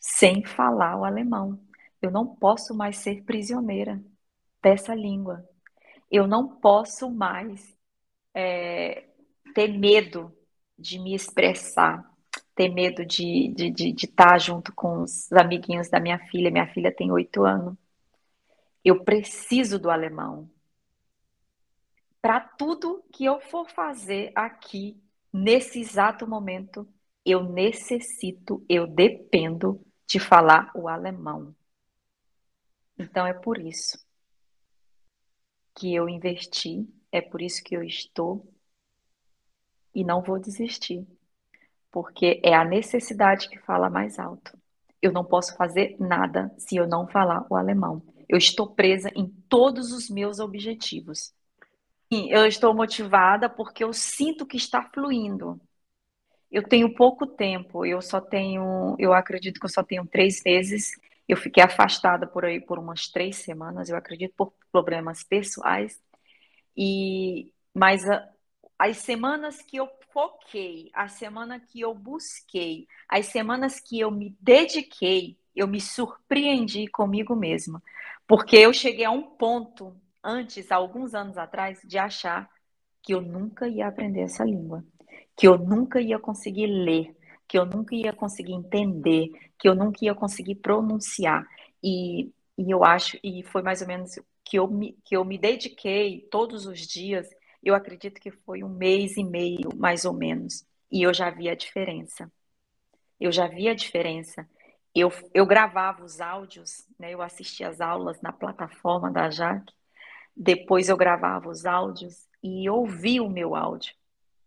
sem 0.00 0.44
falar 0.44 0.96
o 0.96 1.04
alemão. 1.04 1.60
Eu 2.02 2.10
não 2.10 2.26
posso 2.26 2.74
mais 2.74 2.96
ser 2.96 3.22
prisioneira 3.22 4.02
dessa 4.64 4.94
língua. 4.94 5.46
Eu 6.10 6.26
não 6.26 6.48
posso 6.48 7.10
mais 7.10 7.76
é, 8.32 9.06
ter 9.54 9.68
medo 9.68 10.34
de 10.78 10.98
me 10.98 11.14
expressar, 11.14 12.02
ter 12.54 12.70
medo 12.70 13.04
de, 13.04 13.52
de, 13.54 13.70
de, 13.70 13.92
de 13.92 14.06
estar 14.06 14.40
junto 14.40 14.72
com 14.72 15.02
os 15.02 15.30
amiguinhos 15.32 15.90
da 15.90 16.00
minha 16.00 16.18
filha. 16.30 16.50
Minha 16.50 16.66
filha 16.72 16.90
tem 16.90 17.12
oito 17.12 17.44
anos. 17.44 17.76
Eu 18.82 19.04
preciso 19.04 19.78
do 19.78 19.90
alemão. 19.90 20.50
Para 22.22 22.40
tudo 22.40 23.04
que 23.12 23.24
eu 23.24 23.38
for 23.38 23.68
fazer 23.68 24.32
aqui, 24.34 24.98
nesse 25.30 25.80
exato 25.80 26.26
momento, 26.26 26.88
eu 27.24 27.42
necessito, 27.44 28.64
eu 28.66 28.86
dependo 28.86 29.78
de 30.06 30.18
falar 30.18 30.70
o 30.74 30.88
alemão. 30.88 31.54
Então 32.98 33.26
é 33.26 33.34
por 33.34 33.58
isso 33.58 34.04
que 35.74 35.94
eu 35.94 36.08
investi, 36.08 36.88
é 37.10 37.20
por 37.20 37.42
isso 37.42 37.62
que 37.62 37.76
eu 37.76 37.82
estou 37.82 38.46
e 39.94 40.04
não 40.04 40.22
vou 40.22 40.38
desistir, 40.38 41.06
porque 41.90 42.40
é 42.42 42.54
a 42.54 42.64
necessidade 42.64 43.48
que 43.48 43.58
fala 43.58 43.88
mais 43.88 44.18
alto. 44.18 44.56
Eu 45.00 45.12
não 45.12 45.24
posso 45.24 45.56
fazer 45.56 45.96
nada 46.00 46.52
se 46.58 46.76
eu 46.76 46.86
não 46.86 47.06
falar 47.06 47.46
o 47.50 47.56
alemão. 47.56 48.02
Eu 48.28 48.38
estou 48.38 48.66
presa 48.66 49.10
em 49.14 49.26
todos 49.48 49.92
os 49.92 50.08
meus 50.08 50.40
objetivos. 50.40 51.32
Eu 52.10 52.46
estou 52.46 52.74
motivada 52.74 53.48
porque 53.48 53.84
eu 53.84 53.92
sinto 53.92 54.46
que 54.46 54.56
está 54.56 54.82
fluindo. 54.82 55.60
Eu 56.50 56.62
tenho 56.62 56.94
pouco 56.94 57.26
tempo, 57.26 57.84
eu 57.84 58.00
só 58.00 58.20
tenho, 58.20 58.94
eu 58.98 59.12
acredito 59.12 59.58
que 59.58 59.66
eu 59.66 59.70
só 59.70 59.82
tenho 59.82 60.06
três 60.06 60.42
meses. 60.44 60.92
Eu 61.28 61.36
fiquei 61.36 61.62
afastada 61.62 62.26
por 62.26 62.44
aí 62.44 62.60
por 62.60 62.78
umas 62.78 63.08
três 63.08 63.36
semanas, 63.36 63.88
eu 63.88 63.96
acredito 63.96 64.34
por 64.36 64.52
problemas 64.70 65.22
pessoais. 65.22 66.00
E 66.76 67.52
mas 67.74 68.08
a, 68.08 68.28
as 68.78 68.98
semanas 68.98 69.60
que 69.62 69.76
eu 69.76 69.88
foquei, 70.12 70.90
a 70.94 71.08
semana 71.08 71.58
que 71.58 71.80
eu 71.80 71.94
busquei, 71.94 72.86
as 73.08 73.26
semanas 73.26 73.80
que 73.80 73.98
eu 73.98 74.10
me 74.10 74.36
dediquei, 74.40 75.36
eu 75.54 75.66
me 75.66 75.80
surpreendi 75.80 76.86
comigo 76.88 77.34
mesma, 77.34 77.82
porque 78.26 78.56
eu 78.56 78.72
cheguei 78.72 79.04
a 79.04 79.10
um 79.10 79.22
ponto 79.22 79.96
antes, 80.22 80.70
alguns 80.72 81.14
anos 81.14 81.36
atrás, 81.36 81.80
de 81.84 81.98
achar 81.98 82.48
que 83.02 83.12
eu 83.12 83.20
nunca 83.20 83.68
ia 83.68 83.86
aprender 83.86 84.22
essa 84.22 84.44
língua, 84.44 84.84
que 85.36 85.46
eu 85.46 85.58
nunca 85.58 86.00
ia 86.00 86.18
conseguir 86.18 86.66
ler, 86.66 87.14
que 87.48 87.58
eu 87.58 87.64
nunca 87.66 87.94
ia 87.94 88.12
conseguir 88.12 88.52
entender, 88.52 89.30
que 89.58 89.68
eu 89.68 89.74
nunca 89.74 90.04
ia 90.04 90.14
conseguir 90.14 90.56
pronunciar. 90.56 91.46
E, 91.82 92.32
e 92.56 92.70
eu 92.70 92.84
acho, 92.84 93.18
e 93.22 93.42
foi 93.42 93.62
mais 93.62 93.82
ou 93.82 93.88
menos 93.88 94.18
que 94.44 94.58
eu, 94.58 94.68
me, 94.68 94.92
que 95.04 95.16
eu 95.16 95.24
me 95.24 95.38
dediquei 95.38 96.28
todos 96.30 96.66
os 96.66 96.80
dias, 96.80 97.28
eu 97.62 97.74
acredito 97.74 98.20
que 98.20 98.30
foi 98.30 98.62
um 98.62 98.68
mês 98.68 99.16
e 99.16 99.24
meio, 99.24 99.70
mais 99.76 100.04
ou 100.04 100.12
menos, 100.12 100.64
e 100.90 101.02
eu 101.02 101.14
já 101.14 101.30
vi 101.30 101.48
a 101.48 101.54
diferença. 101.54 102.30
Eu 103.18 103.32
já 103.32 103.46
vi 103.46 103.68
a 103.68 103.74
diferença. 103.74 104.48
Eu, 104.94 105.10
eu 105.32 105.46
gravava 105.46 106.04
os 106.04 106.20
áudios, 106.20 106.86
né? 106.98 107.12
eu 107.12 107.22
assistia 107.22 107.68
as 107.68 107.80
aulas 107.80 108.20
na 108.20 108.32
plataforma 108.32 109.10
da 109.10 109.30
Jaque, 109.30 109.72
depois 110.36 110.88
eu 110.88 110.96
gravava 110.96 111.48
os 111.48 111.64
áudios 111.64 112.28
e 112.42 112.68
ouvia 112.68 113.22
o 113.22 113.30
meu 113.30 113.54
áudio. 113.54 113.94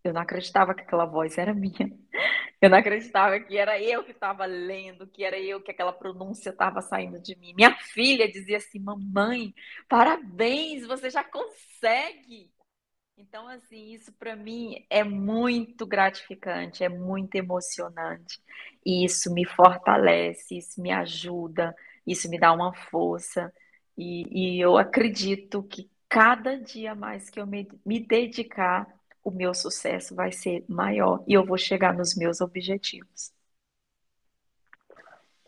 Eu 0.03 0.13
não 0.13 0.21
acreditava 0.21 0.73
que 0.73 0.81
aquela 0.81 1.05
voz 1.05 1.37
era 1.37 1.53
minha. 1.53 1.91
Eu 2.61 2.69
não 2.69 2.77
acreditava 2.77 3.39
que 3.39 3.57
era 3.57 3.79
eu 3.81 4.03
que 4.03 4.11
estava 4.11 4.45
lendo, 4.45 5.07
que 5.07 5.23
era 5.23 5.39
eu 5.39 5.61
que 5.61 5.71
aquela 5.71 5.93
pronúncia 5.93 6.49
estava 6.49 6.81
saindo 6.81 7.19
de 7.19 7.35
mim. 7.35 7.53
Minha 7.53 7.75
filha 7.77 8.31
dizia 8.31 8.57
assim: 8.57 8.79
Mamãe, 8.79 9.53
parabéns, 9.87 10.85
você 10.87 11.09
já 11.09 11.23
consegue. 11.23 12.51
Então, 13.17 13.47
assim, 13.47 13.93
isso 13.93 14.13
para 14.13 14.35
mim 14.35 14.85
é 14.89 15.03
muito 15.03 15.85
gratificante, 15.87 16.83
é 16.83 16.89
muito 16.89 17.35
emocionante. 17.35 18.39
E 18.85 19.05
isso 19.05 19.33
me 19.33 19.43
fortalece, 19.45 20.57
isso 20.57 20.81
me 20.81 20.91
ajuda, 20.91 21.75
isso 22.05 22.29
me 22.29 22.39
dá 22.39 22.53
uma 22.53 22.73
força. 22.73 23.51
E, 23.97 24.57
e 24.57 24.59
eu 24.61 24.77
acredito 24.77 25.63
que 25.63 25.89
cada 26.07 26.57
dia 26.59 26.93
mais 26.95 27.29
que 27.29 27.39
eu 27.39 27.47
me, 27.47 27.67
me 27.85 27.99
dedicar, 27.99 28.87
o 29.27 29.31
meu 29.31 29.53
sucesso 29.53 30.15
vai 30.15 30.31
ser 30.31 30.63
maior 30.69 31.21
e 31.27 31.33
eu 31.33 31.45
vou 31.45 31.57
chegar 31.57 31.93
nos 31.93 32.15
meus 32.15 32.39
objetivos. 32.39 33.33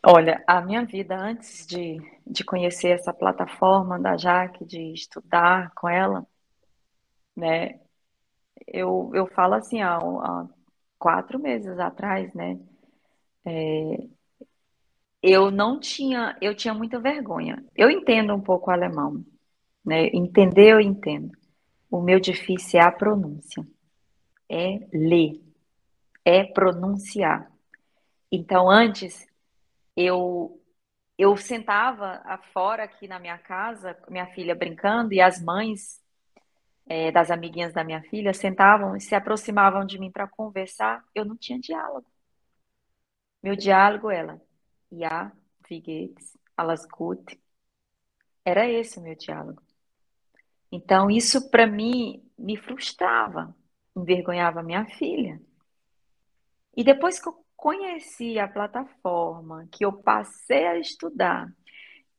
Olha, 0.04 0.44
a 0.46 0.60
minha 0.60 0.84
vida 0.84 1.16
antes 1.16 1.66
de, 1.66 1.98
de 2.26 2.44
conhecer 2.44 2.90
essa 2.90 3.12
plataforma 3.12 3.98
da 3.98 4.18
Jaque, 4.18 4.66
de 4.66 4.92
estudar 4.92 5.72
com 5.74 5.88
ela, 5.88 6.26
né? 7.34 7.80
Eu, 8.66 9.10
eu 9.14 9.26
falo 9.28 9.54
assim, 9.54 9.80
há, 9.80 9.96
há 9.96 10.46
quatro 10.98 11.38
meses 11.38 11.78
atrás, 11.78 12.34
né? 12.34 12.60
É, 13.46 14.06
eu 15.22 15.50
não 15.50 15.80
tinha, 15.80 16.36
eu 16.42 16.54
tinha 16.54 16.74
muita 16.74 17.00
vergonha. 17.00 17.64
Eu 17.74 17.90
entendo 17.90 18.34
um 18.34 18.40
pouco 18.42 18.70
alemão, 18.70 19.24
né? 19.82 20.08
Entender, 20.08 20.72
eu 20.72 20.80
entendo. 20.80 21.39
O 21.90 22.00
meu 22.00 22.20
difícil 22.20 22.80
é 22.80 22.82
a 22.84 22.92
pronúncia. 22.92 23.66
É 24.48 24.86
ler. 24.92 25.40
É 26.24 26.44
pronunciar. 26.44 27.50
Então, 28.30 28.70
antes, 28.70 29.26
eu 29.96 30.56
eu 31.18 31.36
sentava 31.36 32.22
fora 32.50 32.84
aqui 32.84 33.06
na 33.06 33.18
minha 33.18 33.36
casa, 33.36 33.94
minha 34.08 34.26
filha 34.28 34.54
brincando, 34.54 35.12
e 35.12 35.20
as 35.20 35.38
mães 35.42 36.02
é, 36.88 37.12
das 37.12 37.30
amiguinhas 37.30 37.74
da 37.74 37.84
minha 37.84 38.02
filha 38.04 38.32
sentavam 38.32 38.96
e 38.96 39.00
se 39.02 39.14
aproximavam 39.14 39.84
de 39.84 39.98
mim 39.98 40.10
para 40.10 40.26
conversar. 40.26 41.04
Eu 41.14 41.26
não 41.26 41.36
tinha 41.36 41.58
diálogo. 41.60 42.06
Meu 43.42 43.54
diálogo 43.54 44.10
era, 44.10 44.40
ja, 44.90 45.30
wie 45.68 45.80
geht's, 45.80 46.36
gut. 46.90 47.38
Era 48.44 48.66
esse 48.68 48.98
o 48.98 49.02
meu 49.02 49.14
diálogo. 49.14 49.62
Então, 50.72 51.10
isso 51.10 51.50
para 51.50 51.66
mim 51.66 52.22
me 52.38 52.56
frustrava, 52.56 53.54
envergonhava 53.96 54.62
minha 54.62 54.86
filha. 54.86 55.40
E 56.76 56.84
depois 56.84 57.20
que 57.20 57.28
eu 57.28 57.44
conheci 57.56 58.38
a 58.38 58.48
plataforma, 58.48 59.68
que 59.70 59.84
eu 59.84 59.92
passei 59.92 60.66
a 60.66 60.78
estudar, 60.78 61.52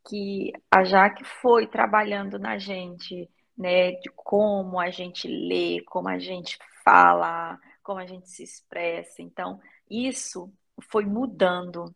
que 0.08 0.51
a 0.70 0.84
Jaque 0.84 1.24
foi 1.24 1.67
trabalhando 1.67 2.38
na 2.38 2.58
gente, 2.58 3.29
né, 3.58 3.91
de 3.93 4.10
como 4.15 4.79
a 4.79 4.89
gente 4.89 5.27
lê, 5.27 5.81
como 5.86 6.10
a 6.10 6.20
gente 6.20 6.58
fala, 6.84 7.60
como 7.81 8.00
a 8.00 8.05
gente 8.05 8.29
se 8.29 8.43
expressa. 8.43 9.22
Então, 9.22 9.60
isso 9.89 10.51
foi 10.89 11.05
mudando 11.05 11.93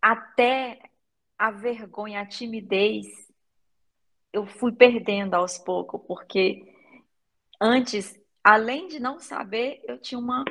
até 0.00 0.78
a 1.38 1.50
vergonha, 1.50 2.20
a 2.20 2.26
timidez 2.26 3.06
eu 4.32 4.46
fui 4.46 4.72
perdendo 4.72 5.34
aos 5.34 5.58
poucos, 5.58 6.00
porque 6.06 6.74
antes, 7.60 8.18
além 8.42 8.88
de 8.88 8.98
não 9.00 9.18
saber, 9.18 9.82
eu 9.84 9.98
tinha 9.98 10.18
uma 10.18 10.44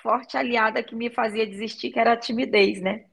forte 0.00 0.36
aliada 0.36 0.82
que 0.82 0.94
me 0.94 1.10
fazia 1.10 1.46
desistir, 1.46 1.90
que 1.90 1.98
era 1.98 2.12
a 2.12 2.16
timidez, 2.16 2.80
né? 2.80 3.06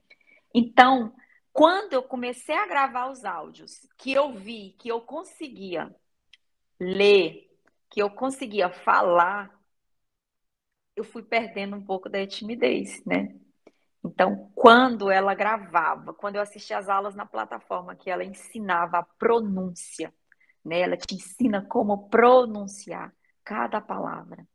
Então, 0.54 1.14
quando 1.52 1.92
eu 1.92 2.02
comecei 2.02 2.54
a 2.54 2.66
gravar 2.66 3.10
os 3.10 3.24
áudios, 3.24 3.86
que 3.98 4.12
eu 4.12 4.32
vi 4.32 4.74
que 4.78 4.88
eu 4.88 5.00
conseguia 5.00 5.94
ler, 6.80 7.50
que 7.90 8.00
eu 8.02 8.10
conseguia 8.10 8.70
falar, 8.70 9.50
eu 10.96 11.04
fui 11.04 11.22
perdendo 11.22 11.76
um 11.76 11.84
pouco 11.84 12.08
da 12.08 12.26
timidez, 12.26 13.04
né? 13.04 13.34
Então, 14.04 14.50
quando 14.54 15.10
ela 15.10 15.34
gravava, 15.34 16.12
quando 16.12 16.36
eu 16.36 16.42
assistia 16.42 16.76
as 16.76 16.88
aulas 16.88 17.14
na 17.14 17.24
plataforma 17.24 17.96
que 17.96 18.10
ela 18.10 18.22
ensinava 18.22 18.98
a 18.98 19.02
pronúncia, 19.02 20.12
né? 20.64 20.80
Ela 20.80 20.96
te 20.96 21.14
ensina 21.14 21.62
como 21.62 22.08
pronunciar 22.08 23.14
cada 23.42 23.80
palavra, 23.80 24.46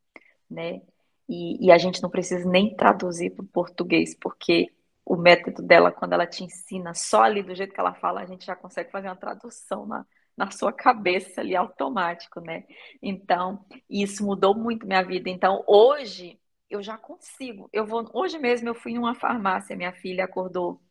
né? 0.49 0.81
E, 1.27 1.65
e 1.65 1.71
a 1.71 1.77
gente 1.77 2.01
não 2.01 2.09
precisa 2.09 2.47
nem 2.47 2.75
traduzir 2.75 3.31
para 3.31 3.43
o 3.43 3.47
português, 3.47 4.15
porque 4.19 4.71
o 5.05 5.15
método 5.15 5.63
dela, 5.63 5.91
quando 5.91 6.13
ela 6.13 6.27
te 6.27 6.43
ensina 6.43 6.93
só 6.93 7.23
ali 7.23 7.41
do 7.41 7.55
jeito 7.55 7.73
que 7.73 7.79
ela 7.79 7.93
fala, 7.95 8.21
a 8.21 8.25
gente 8.25 8.45
já 8.45 8.55
consegue 8.55 8.91
fazer 8.91 9.07
uma 9.07 9.15
tradução 9.15 9.85
na, 9.85 10.05
na 10.37 10.51
sua 10.51 10.71
cabeça 10.71 11.41
ali 11.41 11.55
automático, 11.55 12.39
né? 12.39 12.65
Então, 13.01 13.65
isso 13.89 14.23
mudou 14.23 14.55
muito 14.55 14.85
minha 14.85 15.03
vida. 15.03 15.29
Então, 15.29 15.63
hoje 15.67 16.38
eu 16.69 16.81
já 16.83 16.97
consigo. 16.97 17.69
Eu 17.73 17.85
vou, 17.85 18.09
hoje 18.13 18.37
mesmo 18.37 18.69
eu 18.69 18.75
fui 18.75 18.93
numa 18.93 19.15
farmácia, 19.15 19.75
minha 19.75 19.91
filha 19.93 20.25
acordou 20.25 20.81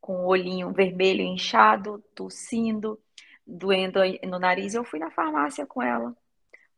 com 0.00 0.24
o 0.24 0.26
olhinho 0.26 0.72
vermelho 0.72 1.22
inchado, 1.22 2.02
tossindo, 2.14 3.00
doendo 3.46 4.00
no 4.24 4.38
nariz. 4.38 4.74
Eu 4.74 4.84
fui 4.84 4.98
na 4.98 5.10
farmácia 5.10 5.66
com 5.66 5.82
ela. 5.82 6.16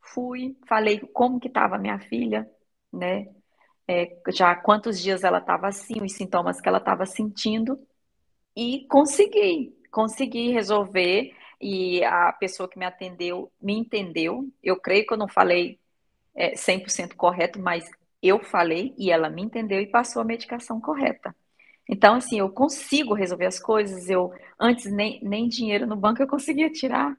Fui, 0.00 0.56
falei 0.68 1.00
como 1.00 1.40
que 1.40 1.48
estava 1.48 1.78
minha 1.78 1.98
filha, 1.98 2.48
né? 2.92 3.28
É, 3.88 4.16
já 4.28 4.54
quantos 4.54 5.00
dias 5.00 5.24
ela 5.24 5.38
estava 5.38 5.68
assim, 5.68 6.02
os 6.02 6.12
sintomas 6.14 6.60
que 6.60 6.68
ela 6.68 6.78
estava 6.78 7.06
sentindo, 7.06 7.78
e 8.56 8.86
consegui, 8.88 9.76
consegui 9.90 10.50
resolver. 10.50 11.34
E 11.60 12.04
a 12.04 12.32
pessoa 12.32 12.68
que 12.68 12.78
me 12.78 12.84
atendeu 12.84 13.50
me 13.60 13.74
entendeu. 13.74 14.48
Eu 14.62 14.78
creio 14.78 15.06
que 15.06 15.14
eu 15.14 15.18
não 15.18 15.28
falei 15.28 15.78
é, 16.34 16.54
100% 16.56 17.14
correto, 17.16 17.60
mas 17.60 17.88
eu 18.28 18.40
falei 18.42 18.94
e 18.98 19.10
ela 19.10 19.30
me 19.30 19.42
entendeu 19.42 19.80
e 19.80 19.86
passou 19.86 20.22
a 20.22 20.24
medicação 20.24 20.80
correta. 20.80 21.34
Então, 21.88 22.16
assim, 22.16 22.38
eu 22.38 22.50
consigo 22.50 23.14
resolver 23.14 23.46
as 23.46 23.60
coisas. 23.60 24.08
Eu 24.08 24.32
antes 24.58 24.90
nem, 24.92 25.20
nem 25.22 25.48
dinheiro 25.48 25.86
no 25.86 25.96
banco 25.96 26.22
eu 26.22 26.28
conseguia 26.28 26.70
tirar. 26.70 27.16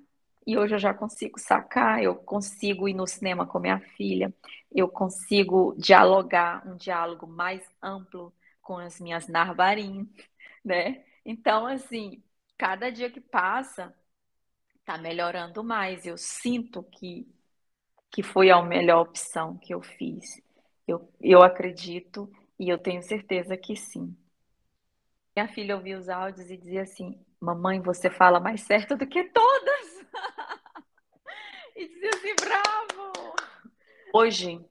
E 0.48 0.58
hoje 0.58 0.76
eu 0.76 0.80
já 0.80 0.94
consigo 0.94 1.40
sacar, 1.40 2.04
eu 2.04 2.16
consigo 2.16 2.88
ir 2.88 2.94
no 2.94 3.08
cinema 3.08 3.48
com 3.48 3.60
minha 3.60 3.80
filha, 3.98 4.34
eu 4.72 4.88
consigo 4.88 5.74
dialogar 5.78 6.66
um 6.68 6.76
diálogo 6.76 7.26
mais 7.28 7.64
amplo 7.82 8.32
com 8.62 8.78
as 8.78 9.00
minhas 9.00 9.28
narvarim, 9.28 10.08
né? 10.64 11.04
Então, 11.26 11.66
assim, 11.66 12.24
cada 12.58 12.92
dia 12.92 13.10
que 13.10 13.20
passa, 13.20 13.94
tá 14.86 14.98
melhorando 14.98 15.64
mais. 15.64 16.06
Eu 16.06 16.18
sinto 16.18 16.84
que, 16.84 17.28
que 18.12 18.24
foi 18.24 18.52
a 18.52 18.62
melhor 18.62 19.02
opção 19.02 19.58
que 19.58 19.74
eu 19.74 19.82
fiz. 19.82 20.42
Eu, 20.88 21.10
eu 21.20 21.42
acredito 21.42 22.32
e 22.60 22.70
eu 22.70 22.78
tenho 22.78 23.02
certeza 23.02 23.58
que 23.58 23.76
sim. 23.76 24.16
Minha 25.36 25.48
filha 25.48 25.76
ouvia 25.76 25.98
os 25.98 26.08
áudios 26.08 26.50
e 26.50 26.58
dizia 26.58 26.84
assim: 26.84 27.20
Mamãe, 27.42 27.82
você 27.82 28.10
fala 28.10 28.40
mais 28.40 28.62
certo 28.62 28.96
do 28.96 29.06
que 29.06 29.24
todas. 29.26 30.06
e 31.76 31.88
dizia 31.88 32.10
assim: 32.10 32.36
Bravo! 32.40 33.36
Hoje, 34.14 34.64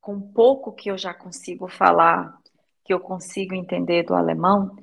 com 0.00 0.20
pouco 0.20 0.72
que 0.72 0.90
eu 0.90 0.98
já 0.98 1.14
consigo 1.14 1.66
falar, 1.68 2.38
que 2.84 2.92
eu 2.92 3.00
consigo 3.00 3.54
entender 3.54 4.02
do 4.02 4.14
alemão, 4.14 4.76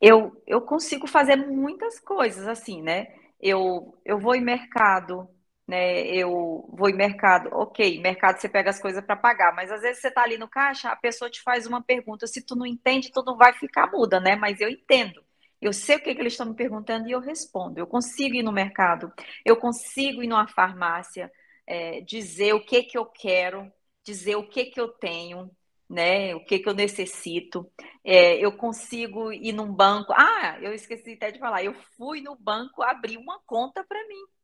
eu, 0.00 0.42
eu 0.46 0.60
consigo 0.60 1.06
fazer 1.06 1.36
muitas 1.36 1.98
coisas 1.98 2.46
assim, 2.46 2.82
né? 2.82 3.06
Eu, 3.40 3.96
eu 4.04 4.18
vou 4.18 4.34
em 4.34 4.42
mercado, 4.42 5.26
né? 5.66 6.06
Eu 6.06 6.68
vou 6.72 6.88
em 6.88 6.94
mercado, 6.94 7.48
ok, 7.52 8.00
mercado 8.00 8.38
você 8.40 8.48
pega 8.48 8.70
as 8.70 8.80
coisas 8.80 9.04
para 9.04 9.16
pagar, 9.16 9.54
mas 9.54 9.70
às 9.70 9.80
vezes 9.82 10.00
você 10.00 10.08
está 10.08 10.22
ali 10.22 10.38
no 10.38 10.48
caixa, 10.48 10.90
a 10.90 10.96
pessoa 10.96 11.30
te 11.30 11.42
faz 11.42 11.66
uma 11.66 11.82
pergunta, 11.82 12.26
se 12.26 12.44
tu 12.44 12.54
não 12.54 12.66
entende, 12.66 13.10
tu 13.12 13.22
não 13.24 13.36
vai 13.36 13.52
ficar 13.52 13.90
muda, 13.90 14.20
né? 14.20 14.36
Mas 14.36 14.60
eu 14.60 14.68
entendo. 14.68 15.24
Eu 15.60 15.72
sei 15.72 15.96
o 15.96 16.02
que, 16.02 16.14
que 16.14 16.20
eles 16.20 16.34
estão 16.34 16.46
me 16.46 16.54
perguntando 16.54 17.08
e 17.08 17.12
eu 17.12 17.20
respondo. 17.20 17.78
Eu 17.78 17.86
consigo 17.86 18.34
ir 18.36 18.42
no 18.42 18.52
mercado, 18.52 19.12
eu 19.44 19.56
consigo 19.56 20.22
ir 20.22 20.28
numa 20.28 20.46
farmácia, 20.46 21.32
é, 21.66 22.00
dizer 22.02 22.54
o 22.54 22.64
que, 22.64 22.82
que 22.82 22.96
eu 22.98 23.06
quero, 23.06 23.70
dizer 24.04 24.36
o 24.36 24.48
que, 24.48 24.66
que 24.66 24.80
eu 24.80 24.88
tenho, 24.88 25.50
né? 25.88 26.34
O 26.34 26.44
que, 26.44 26.58
que 26.58 26.68
eu 26.68 26.74
necessito. 26.74 27.70
É, 28.04 28.36
eu 28.38 28.52
consigo 28.56 29.32
ir 29.32 29.52
num 29.52 29.72
banco. 29.72 30.12
Ah, 30.16 30.58
eu 30.60 30.72
esqueci 30.72 31.14
até 31.14 31.30
de 31.32 31.38
falar. 31.38 31.64
Eu 31.64 31.74
fui 31.96 32.20
no 32.20 32.36
banco 32.36 32.82
abrir 32.82 33.16
uma 33.16 33.40
conta 33.46 33.84
para 33.84 34.06
mim. 34.06 34.35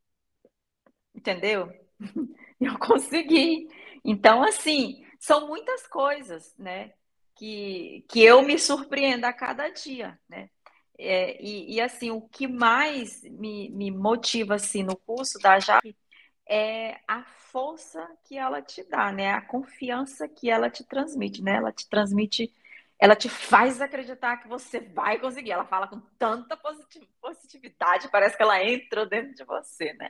Entendeu? 1.23 1.73
Eu 2.61 2.77
consegui. 2.81 3.69
Então, 4.05 4.43
assim, 4.43 5.05
são 5.21 5.47
muitas 5.47 5.87
coisas, 5.87 6.53
né? 6.59 6.93
Que, 7.37 8.05
que 8.09 8.23
eu 8.23 8.43
me 8.43 8.59
surpreendo 8.59 9.25
a 9.25 9.33
cada 9.33 9.69
dia, 9.69 10.19
né? 10.29 10.51
É, 10.99 11.41
e, 11.43 11.77
e, 11.77 11.81
assim, 11.81 12.11
o 12.11 12.21
que 12.21 12.47
mais 12.47 13.23
me, 13.23 13.71
me 13.71 13.91
motiva 13.91 14.57
assim 14.57 14.83
no 14.83 14.97
curso 14.97 15.39
da 15.39 15.59
Jaque 15.59 15.97
é 16.47 17.01
a 17.09 17.25
força 17.25 18.07
que 18.25 18.37
ela 18.37 18.61
te 18.61 18.85
dá, 18.85 19.11
né? 19.13 19.31
A 19.33 19.41
confiança 19.41 20.29
que 20.29 20.51
ela 20.51 20.69
te 20.69 20.85
transmite, 20.85 21.43
né? 21.43 21.57
Ela 21.57 21.73
te 21.73 21.89
transmite, 21.89 22.53
ela 23.03 23.17
te 23.17 23.29
faz 23.29 23.81
acreditar 23.81 24.37
que 24.37 24.47
você 24.47 24.79
vai 24.79 25.19
conseguir. 25.19 25.51
Ela 25.51 25.65
fala 25.65 25.89
com 25.89 25.99
tanta 26.17 26.57
positividade, 27.21 28.09
parece 28.09 28.37
que 28.37 28.43
ela 28.45 28.63
entrou 28.63 29.05
dentro 29.05 29.35
de 29.35 29.45
você, 29.45 29.93
né? 29.95 30.09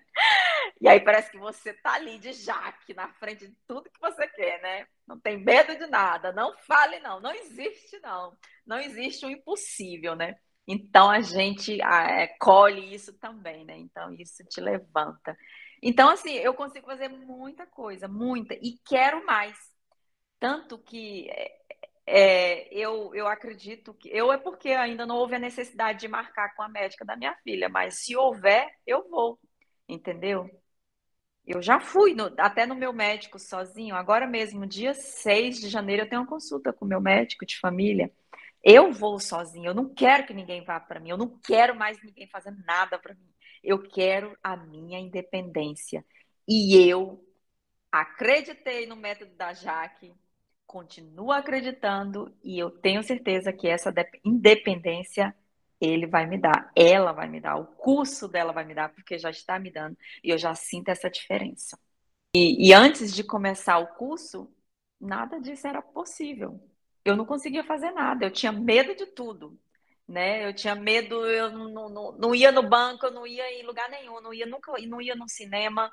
E 0.78 0.86
aí 0.86 1.00
parece 1.00 1.30
que 1.30 1.38
você 1.38 1.72
tá 1.72 1.94
ali 1.94 2.18
de 2.18 2.34
jaque, 2.34 2.92
na 2.92 3.08
frente 3.14 3.46
de 3.48 3.56
tudo 3.66 3.88
que 3.88 3.98
você 3.98 4.28
quer, 4.28 4.60
né? 4.60 4.86
Não 5.06 5.18
tem 5.18 5.42
medo 5.42 5.74
de 5.74 5.86
nada, 5.86 6.32
não 6.32 6.54
fale 6.58 7.00
não, 7.00 7.18
não 7.18 7.32
existe 7.32 7.98
não. 8.00 8.36
Não 8.66 8.78
existe 8.78 9.24
o 9.24 9.28
um 9.28 9.30
impossível, 9.30 10.14
né? 10.14 10.36
Então 10.68 11.08
a 11.10 11.22
gente 11.22 11.80
é, 11.80 12.26
colhe 12.38 12.94
isso 12.94 13.18
também, 13.18 13.64
né? 13.64 13.74
Então 13.78 14.12
isso 14.12 14.44
te 14.44 14.60
levanta. 14.60 15.34
Então, 15.82 16.10
assim, 16.10 16.34
eu 16.34 16.52
consigo 16.52 16.86
fazer 16.86 17.08
muita 17.08 17.66
coisa, 17.66 18.06
muita, 18.06 18.52
e 18.52 18.78
quero 18.84 19.24
mais. 19.24 19.56
Tanto 20.38 20.76
que 20.76 21.30
é, 22.06 22.68
eu, 22.74 23.14
eu 23.14 23.26
acredito 23.28 23.94
que. 23.94 24.08
Eu 24.10 24.32
é 24.32 24.38
porque 24.38 24.70
ainda 24.70 25.06
não 25.06 25.16
houve 25.16 25.36
a 25.36 25.38
necessidade 25.38 26.00
de 26.00 26.08
marcar 26.08 26.54
com 26.54 26.62
a 26.62 26.68
médica 26.68 27.04
da 27.04 27.16
minha 27.16 27.34
filha, 27.44 27.68
mas 27.68 28.00
se 28.04 28.16
houver, 28.16 28.68
eu 28.86 29.08
vou, 29.08 29.38
entendeu? 29.88 30.50
Eu 31.46 31.60
já 31.60 31.80
fui 31.80 32.14
no, 32.14 32.32
até 32.38 32.66
no 32.66 32.74
meu 32.74 32.92
médico 32.92 33.38
sozinho. 33.38 33.94
Agora 33.96 34.26
mesmo, 34.26 34.66
dia 34.66 34.94
6 34.94 35.60
de 35.60 35.68
janeiro, 35.68 36.02
eu 36.02 36.08
tenho 36.08 36.22
uma 36.22 36.28
consulta 36.28 36.72
com 36.72 36.84
o 36.84 36.88
meu 36.88 37.00
médico 37.00 37.44
de 37.44 37.58
família. 37.58 38.12
Eu 38.62 38.92
vou 38.92 39.18
sozinho, 39.18 39.66
eu 39.66 39.74
não 39.74 39.92
quero 39.92 40.24
que 40.26 40.34
ninguém 40.34 40.64
vá 40.64 40.78
para 40.78 41.00
mim, 41.00 41.10
eu 41.10 41.16
não 41.16 41.28
quero 41.40 41.74
mais 41.74 42.00
ninguém 42.02 42.28
fazendo 42.28 42.62
nada 42.64 42.98
para 42.98 43.14
mim. 43.14 43.28
Eu 43.62 43.82
quero 43.82 44.36
a 44.42 44.56
minha 44.56 44.98
independência. 45.00 46.04
E 46.48 46.76
eu 46.88 47.24
acreditei 47.90 48.86
no 48.86 48.96
método 48.96 49.34
da 49.34 49.52
Jaque, 49.52 50.14
continuo 50.72 51.30
acreditando 51.30 52.34
e 52.42 52.58
eu 52.58 52.70
tenho 52.70 53.02
certeza 53.02 53.52
que 53.52 53.68
essa 53.68 53.92
independência 54.24 55.34
ele 55.80 56.06
vai 56.06 56.26
me 56.26 56.38
dar, 56.38 56.70
ela 56.74 57.12
vai 57.12 57.28
me 57.28 57.40
dar, 57.40 57.56
o 57.56 57.66
curso 57.66 58.28
dela 58.28 58.52
vai 58.52 58.64
me 58.64 58.74
dar, 58.74 58.88
porque 58.88 59.18
já 59.18 59.30
está 59.30 59.58
me 59.58 59.70
dando 59.70 59.96
e 60.24 60.30
eu 60.30 60.38
já 60.38 60.54
sinto 60.54 60.88
essa 60.88 61.10
diferença. 61.10 61.78
E, 62.34 62.68
e 62.68 62.72
antes 62.72 63.14
de 63.14 63.22
começar 63.22 63.78
o 63.78 63.88
curso, 63.94 64.50
nada 65.00 65.40
disso 65.40 65.66
era 65.66 65.82
possível 65.82 66.60
eu 67.04 67.16
não 67.16 67.24
conseguia 67.26 67.64
fazer 67.64 67.90
nada, 67.92 68.24
eu 68.24 68.30
tinha 68.30 68.52
medo 68.52 68.94
de 68.94 69.06
tudo, 69.06 69.58
né? 70.06 70.46
Eu 70.46 70.54
tinha 70.54 70.74
medo, 70.74 71.26
eu 71.26 71.50
não, 71.50 71.88
não, 71.88 72.12
não 72.12 72.34
ia 72.34 72.52
no 72.52 72.62
banco, 72.62 73.06
eu 73.06 73.10
não 73.10 73.26
ia 73.26 73.60
em 73.60 73.64
lugar 73.64 73.88
nenhum, 73.90 74.20
não 74.20 74.32
ia 74.32 74.46
nunca, 74.46 74.72
não 74.86 75.00
ia 75.00 75.14
no 75.14 75.28
cinema, 75.28 75.90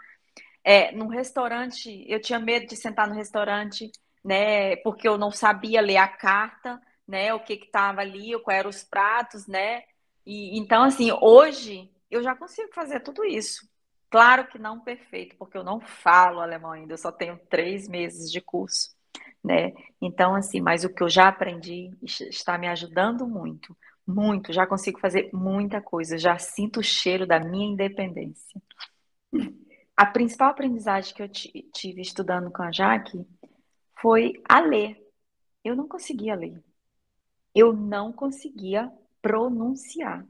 é, 0.64 0.92
num 0.92 1.08
restaurante, 1.08 2.06
eu 2.08 2.22
tinha 2.22 2.40
medo 2.40 2.68
de 2.68 2.76
sentar 2.76 3.08
no 3.08 3.16
restaurante, 3.16 3.92
né? 4.24 4.76
Porque 4.78 5.08
eu 5.08 5.18
não 5.18 5.32
sabia 5.32 5.82
ler 5.82 5.98
a 5.98 6.08
carta, 6.08 6.82
né? 7.08 7.34
O 7.34 7.40
que 7.40 7.54
estava 7.54 8.02
ali, 8.02 8.38
quais 8.42 8.60
eram 8.60 8.70
os 8.70 8.84
pratos, 8.84 9.48
né? 9.48 9.84
E 10.26 10.58
então 10.60 10.84
assim, 10.84 11.12
hoje 11.22 11.92
eu 12.12 12.24
já 12.24 12.36
consigo 12.36 12.74
fazer 12.74 13.02
tudo 13.02 13.24
isso. 13.26 13.68
Claro 14.10 14.48
que 14.48 14.58
não 14.58 14.80
perfeito, 14.80 15.36
porque 15.38 15.58
eu 15.58 15.64
não 15.64 15.80
falo 15.80 16.40
alemão 16.40 16.72
ainda, 16.72 16.94
eu 16.94 16.98
só 16.98 17.12
tenho 17.12 17.40
três 17.50 17.88
meses 17.88 18.32
de 18.32 18.42
curso 18.42 18.98
né? 19.44 19.74
Então, 20.02 20.36
assim, 20.36 20.62
mas 20.62 20.84
o 20.84 20.94
que 20.94 21.02
eu 21.04 21.10
já 21.10 21.28
aprendi 21.28 21.92
está 22.02 22.58
me 22.58 22.68
ajudando 22.68 23.28
muito, 23.28 23.76
muito. 24.06 24.54
Já 24.54 24.68
consigo 24.68 25.00
fazer 25.00 25.30
muita 25.34 25.82
coisa, 25.82 26.18
já 26.18 26.38
sinto 26.38 26.80
o 26.80 26.84
cheiro 26.84 27.26
da 27.26 27.40
minha 27.40 27.72
independência. 27.72 28.62
A 29.96 30.06
principal 30.06 30.50
aprendizagem 30.50 31.14
que 31.14 31.22
eu 31.22 31.30
tive 31.30 32.02
estudando 32.02 32.52
com 32.52 32.64
a 32.64 32.72
Jaque 32.72 33.26
foi 34.02 34.34
a 34.48 34.60
ler. 34.60 34.98
Eu 35.64 35.76
não 35.76 35.88
conseguia 35.88 36.36
ler. 36.36 36.64
Eu 37.54 37.74
não 37.74 38.12
conseguia 38.14 38.92
pronunciar. 39.22 40.26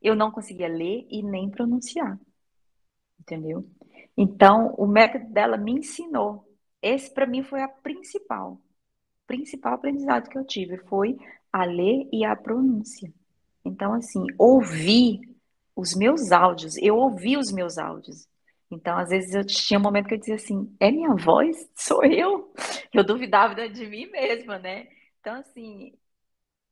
Eu 0.00 0.14
não 0.14 0.30
conseguia 0.30 0.68
ler 0.68 1.06
e 1.10 1.22
nem 1.22 1.50
pronunciar. 1.50 2.18
Entendeu? 3.20 3.68
Então, 4.16 4.74
o 4.78 4.86
método 4.86 5.32
dela 5.32 5.56
me 5.56 5.72
ensinou 5.72 6.44
esse 6.84 7.10
para 7.10 7.26
mim 7.26 7.42
foi 7.42 7.62
a 7.62 7.68
principal, 7.68 8.60
principal 9.26 9.72
aprendizado 9.72 10.28
que 10.28 10.36
eu 10.36 10.44
tive 10.44 10.76
foi 10.76 11.16
a 11.50 11.64
ler 11.64 12.06
e 12.12 12.26
a 12.26 12.36
pronúncia. 12.36 13.10
Então 13.64 13.94
assim, 13.94 14.26
ouvir 14.36 15.22
os 15.74 15.94
meus 15.94 16.30
áudios, 16.30 16.76
eu 16.76 16.98
ouvi 16.98 17.38
os 17.38 17.50
meus 17.50 17.78
áudios. 17.78 18.28
Então, 18.70 18.98
às 18.98 19.10
vezes 19.10 19.34
eu 19.34 19.44
tinha 19.46 19.78
um 19.78 19.82
momento 19.82 20.08
que 20.08 20.14
eu 20.14 20.18
dizia 20.18 20.34
assim: 20.36 20.74
é 20.80 20.90
minha 20.90 21.14
voz? 21.14 21.70
Sou 21.76 22.04
eu? 22.04 22.52
Eu 22.92 23.04
duvidava 23.04 23.68
de 23.68 23.86
mim 23.86 24.06
mesma, 24.06 24.58
né? 24.58 24.88
Então, 25.20 25.36
assim, 25.36 25.92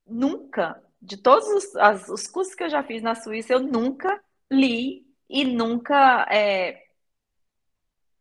nunca, 0.06 0.82
de 1.00 1.16
todos 1.16 1.48
os, 1.48 1.76
as, 1.76 2.08
os 2.08 2.26
cursos 2.26 2.54
que 2.54 2.64
eu 2.64 2.68
já 2.70 2.82
fiz 2.82 3.02
na 3.02 3.14
Suíça, 3.14 3.52
eu 3.52 3.60
nunca 3.60 4.22
li 4.50 5.06
e 5.28 5.44
nunca. 5.44 6.26
É, 6.30 6.82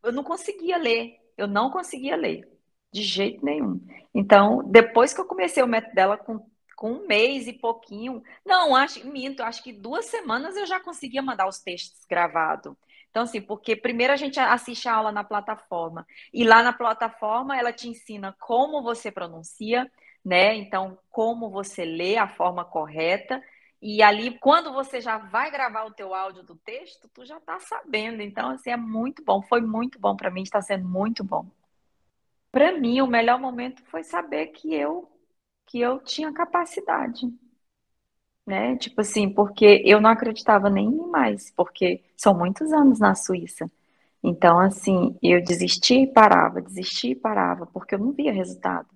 eu 0.02 0.12
não 0.12 0.24
conseguia 0.24 0.76
ler. 0.76 1.18
Eu 1.36 1.46
não 1.46 1.70
conseguia 1.70 2.16
ler, 2.16 2.48
de 2.92 3.02
jeito 3.02 3.44
nenhum. 3.44 3.80
Então, 4.14 4.62
depois 4.70 5.14
que 5.14 5.20
eu 5.20 5.24
comecei 5.24 5.62
o 5.62 5.66
método 5.66 5.94
dela 5.94 6.16
com, 6.16 6.44
com 6.76 6.92
um 6.92 7.06
mês 7.06 7.46
e 7.46 7.52
pouquinho, 7.52 8.22
não, 8.44 8.74
acho, 8.76 9.06
minto, 9.08 9.42
acho 9.42 9.62
que 9.62 9.72
duas 9.72 10.06
semanas 10.06 10.56
eu 10.56 10.66
já 10.66 10.78
conseguia 10.78 11.22
mandar 11.22 11.48
os 11.48 11.60
textos 11.60 12.04
gravados. 12.06 12.74
Então, 13.12 13.24
assim, 13.24 13.42
porque 13.42 13.76
primeiro 13.76 14.10
a 14.12 14.16
gente 14.16 14.40
assiste 14.40 14.88
a 14.88 14.94
aula 14.94 15.12
na 15.12 15.22
plataforma, 15.22 16.06
e 16.32 16.44
lá 16.44 16.62
na 16.62 16.72
plataforma 16.72 17.56
ela 17.56 17.70
te 17.70 17.86
ensina 17.86 18.34
como 18.40 18.82
você 18.82 19.12
pronuncia, 19.12 19.88
né? 20.24 20.56
Então, 20.56 20.98
como 21.10 21.50
você 21.50 21.84
lê 21.84 22.16
a 22.16 22.26
forma 22.26 22.64
correta, 22.64 23.40
e 23.82 24.02
ali, 24.02 24.38
quando 24.38 24.72
você 24.72 25.00
já 25.00 25.18
vai 25.18 25.50
gravar 25.50 25.84
o 25.84 25.92
teu 25.92 26.14
áudio 26.14 26.42
do 26.42 26.54
texto, 26.56 27.08
tu 27.12 27.24
já 27.26 27.40
tá 27.40 27.58
sabendo. 27.58 28.22
Então, 28.22 28.50
assim, 28.50 28.70
é 28.70 28.76
muito 28.76 29.24
bom. 29.24 29.42
Foi 29.42 29.60
muito 29.60 29.98
bom 29.98 30.14
para 30.16 30.30
mim, 30.30 30.42
está 30.42 30.62
sendo 30.62 30.88
muito 30.88 31.24
bom. 31.24 31.46
Para 32.52 32.72
mim, 32.78 33.00
o 33.00 33.08
melhor 33.08 33.40
momento 33.40 33.82
foi 33.86 34.04
saber 34.04 34.48
que 34.48 34.72
eu 34.72 35.08
que 35.66 35.80
eu 35.80 35.98
tinha 36.00 36.32
capacidade, 36.32 37.26
né? 38.46 38.76
Tipo 38.76 39.00
assim, 39.00 39.28
porque 39.30 39.82
eu 39.84 40.00
não 40.00 40.10
acreditava 40.10 40.68
nem 40.70 40.90
mais, 41.08 41.50
porque 41.52 42.02
são 42.16 42.34
muitos 42.36 42.72
anos 42.72 42.98
na 42.98 43.14
Suíça. 43.14 43.70
Então, 44.22 44.58
assim, 44.58 45.16
eu 45.22 45.42
desistia 45.42 46.02
e 46.02 46.06
parava, 46.06 46.60
desistia 46.62 47.12
e 47.12 47.16
parava, 47.16 47.66
porque 47.66 47.94
eu 47.94 47.98
não 47.98 48.12
via 48.12 48.32
resultado. 48.32 48.88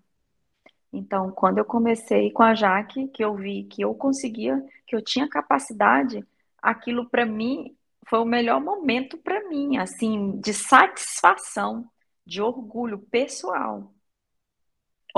Então, 0.92 1.30
quando 1.30 1.58
eu 1.58 1.64
comecei 1.64 2.30
com 2.30 2.42
a 2.42 2.54
Jaque, 2.54 3.08
que 3.08 3.24
eu 3.24 3.34
vi 3.34 3.64
que 3.64 3.82
eu 3.82 3.94
conseguia, 3.94 4.64
que 4.86 4.96
eu 4.96 5.02
tinha 5.02 5.28
capacidade, 5.28 6.24
aquilo 6.62 7.08
para 7.08 7.26
mim 7.26 7.76
foi 8.08 8.20
o 8.20 8.24
melhor 8.24 8.60
momento 8.60 9.18
para 9.18 9.48
mim, 9.48 9.76
assim, 9.78 10.38
de 10.40 10.54
satisfação, 10.54 11.90
de 12.24 12.40
orgulho 12.40 12.98
pessoal. 12.98 13.92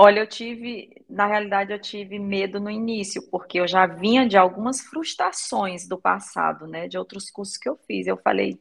Olha, 0.01 0.21
eu 0.21 0.27
tive, 0.27 1.03
na 1.09 1.25
realidade, 1.25 1.73
eu 1.73 1.79
tive 1.81 2.17
medo 2.19 2.57
no 2.57 2.69
início, 2.71 3.21
porque 3.29 3.59
eu 3.59 3.67
já 3.67 3.85
vinha 3.85 4.25
de 4.25 4.37
algumas 4.37 4.79
frustrações 4.79 5.85
do 5.89 5.97
passado, 5.99 6.65
né, 6.67 6.87
de 6.87 6.97
outros 6.97 7.29
cursos 7.29 7.57
que 7.57 7.67
eu 7.67 7.75
fiz. 7.85 8.07
Eu 8.07 8.15
falei, 8.15 8.57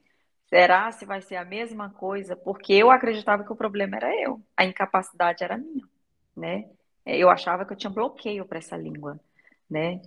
será 0.48 0.90
se 0.90 1.06
vai 1.06 1.22
ser 1.22 1.36
a 1.36 1.44
mesma 1.44 1.90
coisa? 1.90 2.34
Porque 2.34 2.72
eu 2.72 2.90
acreditava 2.90 3.44
que 3.44 3.52
o 3.52 3.56
problema 3.56 3.96
era 3.96 4.12
eu, 4.20 4.42
a 4.56 4.64
incapacidade 4.64 5.44
era 5.44 5.56
minha, 5.56 5.84
né? 6.36 6.68
eu 7.06 7.30
achava 7.30 7.64
que 7.64 7.72
eu 7.72 7.76
tinha 7.76 7.90
bloqueio 7.90 8.44
para 8.44 8.58
essa 8.58 8.76
língua, 8.76 9.18
né? 9.70 10.02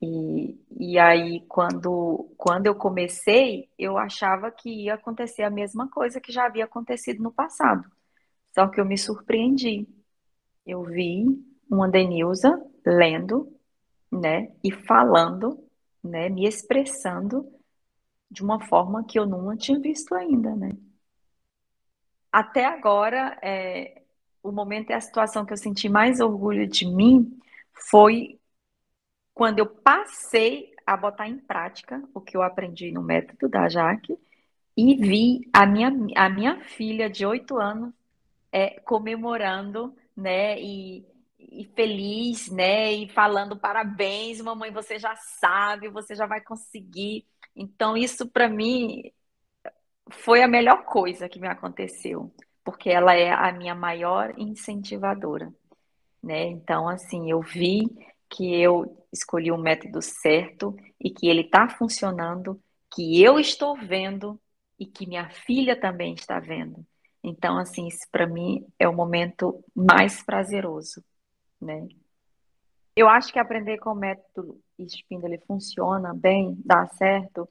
E, 0.00 0.56
e 0.78 0.98
aí, 0.98 1.40
quando, 1.48 2.32
quando 2.36 2.66
eu 2.66 2.74
comecei, 2.76 3.68
eu 3.78 3.98
achava 3.98 4.50
que 4.52 4.70
ia 4.84 4.94
acontecer 4.94 5.42
a 5.42 5.50
mesma 5.50 5.88
coisa 5.90 6.20
que 6.20 6.32
já 6.32 6.46
havia 6.46 6.64
acontecido 6.64 7.22
no 7.22 7.32
passado. 7.32 7.90
Só 8.54 8.68
que 8.68 8.80
eu 8.80 8.84
me 8.84 8.98
surpreendi. 8.98 9.86
Eu 10.66 10.82
vi 10.82 11.24
uma 11.70 11.88
Denilza 11.88 12.60
lendo 12.84 13.56
né? 14.10 14.52
E 14.62 14.70
falando, 14.72 15.62
né? 16.02 16.28
Me 16.28 16.46
expressando 16.46 17.50
de 18.30 18.42
uma 18.42 18.60
forma 18.60 19.04
que 19.04 19.18
eu 19.18 19.26
não 19.26 19.56
tinha 19.56 19.78
visto 19.78 20.14
ainda, 20.14 20.54
né? 20.54 20.76
Até 22.30 22.64
agora, 22.64 23.38
é, 23.42 24.02
o 24.42 24.52
momento 24.52 24.90
e 24.90 24.92
a 24.92 25.00
situação 25.00 25.44
que 25.44 25.52
eu 25.52 25.56
senti 25.56 25.88
mais 25.88 26.20
orgulho 26.20 26.66
de 26.66 26.86
mim 26.86 27.38
foi 27.72 28.38
quando 29.32 29.58
eu 29.58 29.66
passei 29.66 30.74
a 30.86 30.96
botar 30.96 31.28
em 31.28 31.38
prática 31.38 32.02
o 32.14 32.20
que 32.20 32.36
eu 32.36 32.42
aprendi 32.42 32.90
no 32.92 33.02
método 33.02 33.48
da 33.48 33.68
Jaque 33.68 34.18
e 34.76 34.94
vi 34.96 35.48
a 35.52 35.66
minha, 35.66 35.88
a 36.16 36.28
minha 36.28 36.60
filha 36.60 37.08
de 37.08 37.24
oito 37.24 37.56
anos 37.56 37.92
é, 38.52 38.80
comemorando, 38.80 39.96
né? 40.16 40.60
E, 40.60 41.06
e 41.38 41.64
feliz, 41.74 42.50
né? 42.50 42.92
E 42.92 43.08
falando 43.08 43.58
parabéns, 43.58 44.40
mamãe, 44.40 44.70
você 44.72 44.98
já 44.98 45.14
sabe, 45.16 45.88
você 45.88 46.14
já 46.14 46.26
vai 46.26 46.40
conseguir. 46.40 47.26
Então, 47.54 47.96
isso 47.96 48.28
para 48.28 48.48
mim 48.48 49.12
foi 50.10 50.42
a 50.42 50.48
melhor 50.48 50.84
coisa 50.84 51.28
que 51.28 51.40
me 51.40 51.48
aconteceu, 51.48 52.32
porque 52.64 52.90
ela 52.90 53.14
é 53.14 53.30
a 53.32 53.52
minha 53.52 53.74
maior 53.74 54.34
incentivadora, 54.38 55.52
né? 56.22 56.44
Então, 56.46 56.88
assim, 56.88 57.30
eu 57.30 57.40
vi 57.40 57.82
que 58.28 58.54
eu 58.60 59.06
escolhi 59.12 59.52
o 59.52 59.58
método 59.58 60.02
certo 60.02 60.76
e 61.00 61.10
que 61.10 61.28
ele 61.28 61.42
está 61.42 61.68
funcionando, 61.68 62.60
que 62.94 63.22
eu 63.22 63.38
estou 63.38 63.76
vendo 63.76 64.40
e 64.78 64.86
que 64.86 65.06
minha 65.06 65.28
filha 65.30 65.78
também 65.78 66.14
está 66.14 66.40
vendo. 66.40 66.84
Então, 67.28 67.58
assim, 67.58 67.88
isso 67.88 68.06
para 68.08 68.24
mim 68.24 68.64
é 68.78 68.86
o 68.86 68.94
momento 68.94 69.64
mais 69.74 70.22
prazeroso, 70.22 71.04
né? 71.60 71.88
Eu 72.94 73.08
acho 73.08 73.32
que 73.32 73.38
aprender 73.40 73.78
com 73.78 73.90
o 73.90 73.96
método 73.96 74.62
Spindle 74.78 75.36
funciona 75.44 76.14
bem, 76.14 76.56
dá 76.64 76.86
certo, 76.86 77.48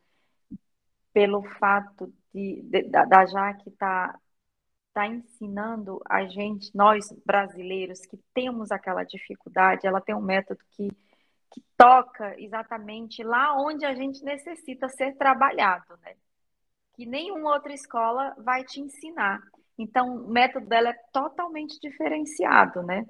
pelo 1.12 1.44
fato 1.60 2.12
de, 2.34 2.62
de 2.64 2.84
da, 2.84 3.04
da 3.04 3.26
Jaque 3.26 3.70
estar 3.70 4.14
tá, 4.14 4.20
tá 4.94 5.08
ensinando 5.08 6.02
a 6.10 6.26
gente, 6.26 6.74
nós 6.74 7.12
brasileiros 7.26 8.06
que 8.06 8.18
temos 8.34 8.72
aquela 8.72 9.04
dificuldade, 9.04 9.86
ela 9.86 10.00
tem 10.00 10.16
um 10.16 10.22
método 10.22 10.62
que, 10.72 10.90
que 11.52 11.62
toca 11.76 12.40
exatamente 12.40 13.22
lá 13.24 13.62
onde 13.62 13.84
a 13.84 13.94
gente 13.94 14.24
necessita 14.24 14.88
ser 14.88 15.18
trabalhado, 15.18 15.98
né? 15.98 16.16
Que 16.94 17.06
nenhuma 17.06 17.54
outra 17.56 17.74
escola 17.74 18.34
vai 18.40 18.64
te 18.64 18.80
ensinar. 18.80 19.44
Então, 19.78 20.26
o 20.26 20.30
método 20.30 20.68
dela 20.68 20.90
é 20.90 21.00
totalmente 21.12 21.80
diferenciado, 21.80 22.82
né? 22.84 23.06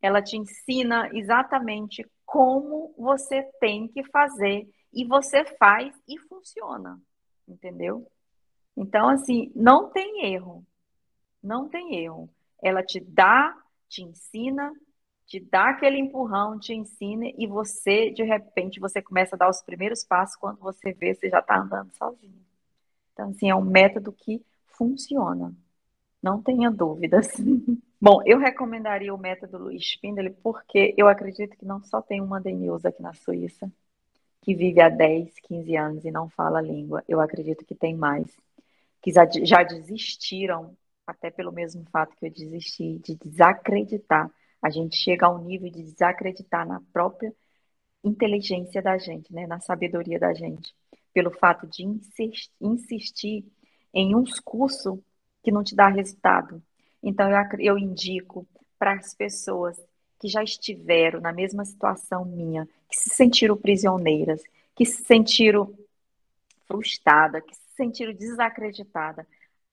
Ela 0.00 0.22
te 0.22 0.36
ensina 0.36 1.10
exatamente 1.12 2.06
como 2.24 2.94
você 2.96 3.42
tem 3.60 3.88
que 3.88 4.04
fazer 4.10 4.68
e 4.92 5.04
você 5.04 5.44
faz 5.56 5.94
e 6.06 6.18
funciona, 6.20 7.00
entendeu? 7.48 8.06
Então, 8.76 9.08
assim, 9.08 9.50
não 9.56 9.90
tem 9.90 10.26
erro, 10.32 10.64
não 11.42 11.68
tem 11.68 11.96
erro. 11.96 12.30
Ela 12.62 12.82
te 12.82 13.00
dá, 13.00 13.56
te 13.88 14.02
ensina, 14.02 14.72
te 15.26 15.40
dá 15.40 15.70
aquele 15.70 15.98
empurrão, 15.98 16.58
te 16.58 16.72
ensina 16.72 17.26
e 17.36 17.46
você, 17.46 18.10
de 18.10 18.22
repente, 18.22 18.78
você 18.78 19.02
começa 19.02 19.34
a 19.34 19.38
dar 19.38 19.50
os 19.50 19.62
primeiros 19.62 20.04
passos 20.04 20.36
quando 20.36 20.58
você 20.58 20.92
vê, 20.92 21.14
você 21.14 21.28
já 21.28 21.40
está 21.40 21.58
andando 21.58 21.92
sozinho. 21.96 22.46
Então, 23.12 23.30
assim, 23.30 23.50
é 23.50 23.54
um 23.54 23.64
método 23.64 24.12
que 24.12 24.44
funciona. 24.78 25.52
Não 26.22 26.40
tenha 26.40 26.70
dúvidas. 26.70 27.28
Bom, 28.00 28.22
eu 28.24 28.38
recomendaria 28.38 29.12
o 29.12 29.18
método 29.18 29.58
Luiz 29.58 29.82
Spindler 29.82 30.34
porque 30.42 30.94
eu 30.96 31.08
acredito 31.08 31.56
que 31.56 31.66
não 31.66 31.82
só 31.82 32.00
tem 32.00 32.20
uma 32.20 32.40
Denilza 32.40 32.88
aqui 32.88 33.02
na 33.02 33.12
Suíça 33.12 33.70
que 34.40 34.54
vive 34.54 34.80
há 34.80 34.88
10, 34.88 35.40
15 35.40 35.76
anos 35.76 36.04
e 36.04 36.10
não 36.10 36.28
fala 36.30 36.60
a 36.60 36.62
língua. 36.62 37.04
Eu 37.08 37.20
acredito 37.20 37.64
que 37.64 37.74
tem 37.74 37.96
mais 37.96 38.26
que 39.02 39.12
já 39.44 39.62
desistiram, 39.62 40.76
até 41.06 41.30
pelo 41.30 41.52
mesmo 41.52 41.84
fato 41.90 42.16
que 42.16 42.26
eu 42.26 42.30
desisti, 42.30 42.98
de 42.98 43.14
desacreditar. 43.16 44.30
A 44.62 44.70
gente 44.70 44.96
chega 44.96 45.26
ao 45.26 45.38
nível 45.38 45.70
de 45.70 45.82
desacreditar 45.82 46.66
na 46.66 46.80
própria 46.92 47.32
inteligência 48.02 48.80
da 48.80 48.96
gente, 48.96 49.32
né? 49.32 49.46
na 49.46 49.60
sabedoria 49.60 50.18
da 50.18 50.32
gente, 50.32 50.74
pelo 51.12 51.30
fato 51.30 51.66
de 51.66 51.84
insistir 52.60 53.44
em 53.92 54.14
uns 54.14 54.38
cursos 54.40 54.98
que 55.42 55.50
não 55.50 55.62
te 55.62 55.74
dá 55.74 55.88
resultado. 55.88 56.62
Então, 57.02 57.30
eu, 57.30 57.58
eu 57.58 57.78
indico 57.78 58.46
para 58.78 58.94
as 58.94 59.14
pessoas 59.14 59.80
que 60.20 60.28
já 60.28 60.42
estiveram 60.42 61.20
na 61.20 61.32
mesma 61.32 61.64
situação 61.64 62.24
minha, 62.24 62.68
que 62.88 62.96
se 62.96 63.10
sentiram 63.10 63.56
prisioneiras, 63.56 64.42
que 64.74 64.84
se 64.84 65.04
sentiram 65.04 65.72
frustradas, 66.66 67.42
que 67.44 67.54
se 67.54 67.74
sentiram 67.76 68.12
desacreditadas, 68.12 69.26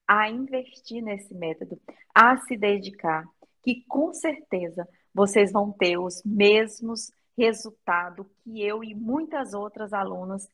a 0.08 0.30
investir 0.30 1.01
nesse 1.04 1.34
método, 1.34 1.80
a 2.13 2.38
se 2.38 2.56
dedicar, 2.56 3.28
que 3.63 3.84
com 3.88 4.13
certeza 4.13 4.88
vocês 5.13 5.51
vão 5.51 5.71
ter 5.71 5.97
os 5.97 6.21
mesmos 6.23 7.12
resultados 7.36 8.25
que 8.43 8.62
eu 8.62 8.84
e 8.84 8.93
muitas 8.93 9.54
outras 9.54 9.93
alunas 9.93 10.47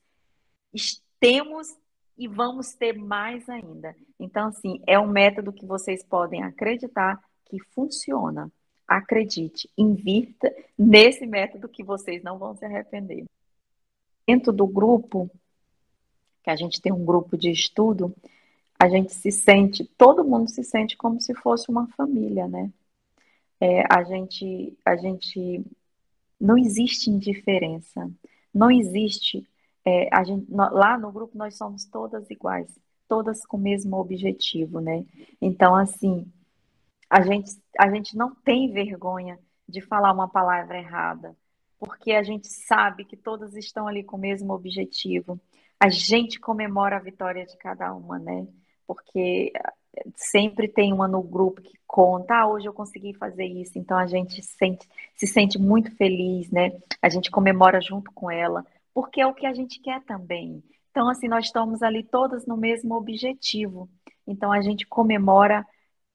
temos 1.20 1.68
e 2.18 2.28
vamos 2.28 2.74
ter 2.74 2.94
mais 2.94 3.48
ainda. 3.50 3.96
Então, 4.20 4.48
assim, 4.48 4.82
é 4.86 5.00
um 5.00 5.08
método 5.08 5.52
que 5.52 5.66
vocês 5.66 6.04
podem 6.04 6.44
acreditar 6.44 7.20
que 7.46 7.60
funciona. 7.74 8.52
Acredite, 8.88 9.70
invirta 9.78 10.54
nesse 10.78 11.26
método 11.26 11.70
que 11.70 11.84
vocês 11.84 12.22
não 12.24 12.38
vão 12.38 12.56
se 12.56 12.66
arrepender. 12.66 13.26
Dentro 14.28 14.52
do 14.52 14.68
grupo, 14.68 15.30
que 16.44 16.50
a 16.50 16.56
gente 16.56 16.82
tem 16.82 16.92
um 16.92 17.06
grupo 17.06 17.38
de 17.38 17.52
estudo, 17.52 18.14
a 18.78 18.90
gente 18.90 19.14
se 19.14 19.32
sente, 19.32 19.86
todo 19.98 20.24
mundo 20.24 20.50
se 20.50 20.64
sente 20.64 20.98
como 20.98 21.22
se 21.22 21.36
fosse 21.36 21.70
uma 21.70 21.88
família, 21.90 22.48
né? 22.48 22.72
É, 23.60 23.84
a 23.94 24.04
gente, 24.04 24.76
a 24.84 24.96
gente 24.96 25.64
não 26.40 26.58
existe 26.58 27.10
indiferença, 27.10 28.10
não 28.52 28.72
existe 28.72 29.48
é, 29.86 30.08
a 30.12 30.24
gente, 30.24 30.46
lá 30.52 30.98
no 30.98 31.12
grupo 31.12 31.38
nós 31.38 31.58
somos 31.58 31.86
todas 31.86 32.30
iguais, 32.30 32.80
todas 33.08 33.46
com 33.46 33.58
o 33.58 33.60
mesmo 33.60 33.98
objetivo, 33.98 34.80
né? 34.80 35.06
Então, 35.42 35.76
assim, 35.76 36.32
a 37.10 37.22
gente, 37.22 37.52
a 37.78 37.90
gente 37.90 38.16
não 38.16 38.34
tem 38.34 38.72
vergonha 38.72 39.40
de 39.68 39.82
falar 39.82 40.12
uma 40.14 40.28
palavra 40.28 40.78
errada, 40.78 41.36
porque 41.80 42.12
a 42.14 42.24
gente 42.24 42.48
sabe 42.48 43.06
que 43.06 43.18
todas 43.18 43.56
estão 43.56 43.88
ali 43.88 44.04
com 44.04 44.18
o 44.18 44.20
mesmo 44.20 44.54
objetivo. 44.54 45.40
A 45.80 45.90
gente 45.90 46.40
comemora 46.40 46.98
a 46.98 47.00
vitória 47.00 47.46
de 47.46 47.58
cada 47.58 47.94
uma, 47.94 48.20
né? 48.20 48.48
Porque 48.86 49.52
eh, 49.56 50.04
sempre 50.16 50.68
tem 50.68 50.94
uma 50.94 51.08
no 51.08 51.24
grupo 51.24 51.62
que 51.62 51.74
conta, 51.88 52.36
ah, 52.36 52.48
hoje 52.48 52.68
eu 52.68 52.74
consegui 52.74 53.14
fazer 53.14 53.46
isso, 53.46 53.78
então 53.78 53.98
a 53.98 54.06
gente 54.06 54.42
sente, 54.42 54.88
se 55.16 55.28
sente 55.28 55.58
muito 55.58 55.94
feliz, 55.96 56.50
né? 56.52 56.72
A 57.02 57.10
gente 57.10 57.32
comemora 57.32 57.82
junto 57.82 58.12
com 58.12 58.30
ela 58.30 58.66
porque 58.94 59.22
é 59.22 59.28
o 59.28 59.34
que 59.34 59.46
a 59.46 59.54
gente 59.54 59.80
quer 59.82 60.04
também. 60.04 60.64
Então, 60.90 61.10
assim, 61.10 61.28
nós 61.28 61.46
estamos 61.46 61.82
ali 61.82 62.04
todas 62.04 62.46
no 62.46 62.58
mesmo 62.58 62.96
objetivo. 62.96 63.90
Então, 64.28 64.52
a 64.52 64.62
gente 64.62 64.86
comemora 64.86 65.66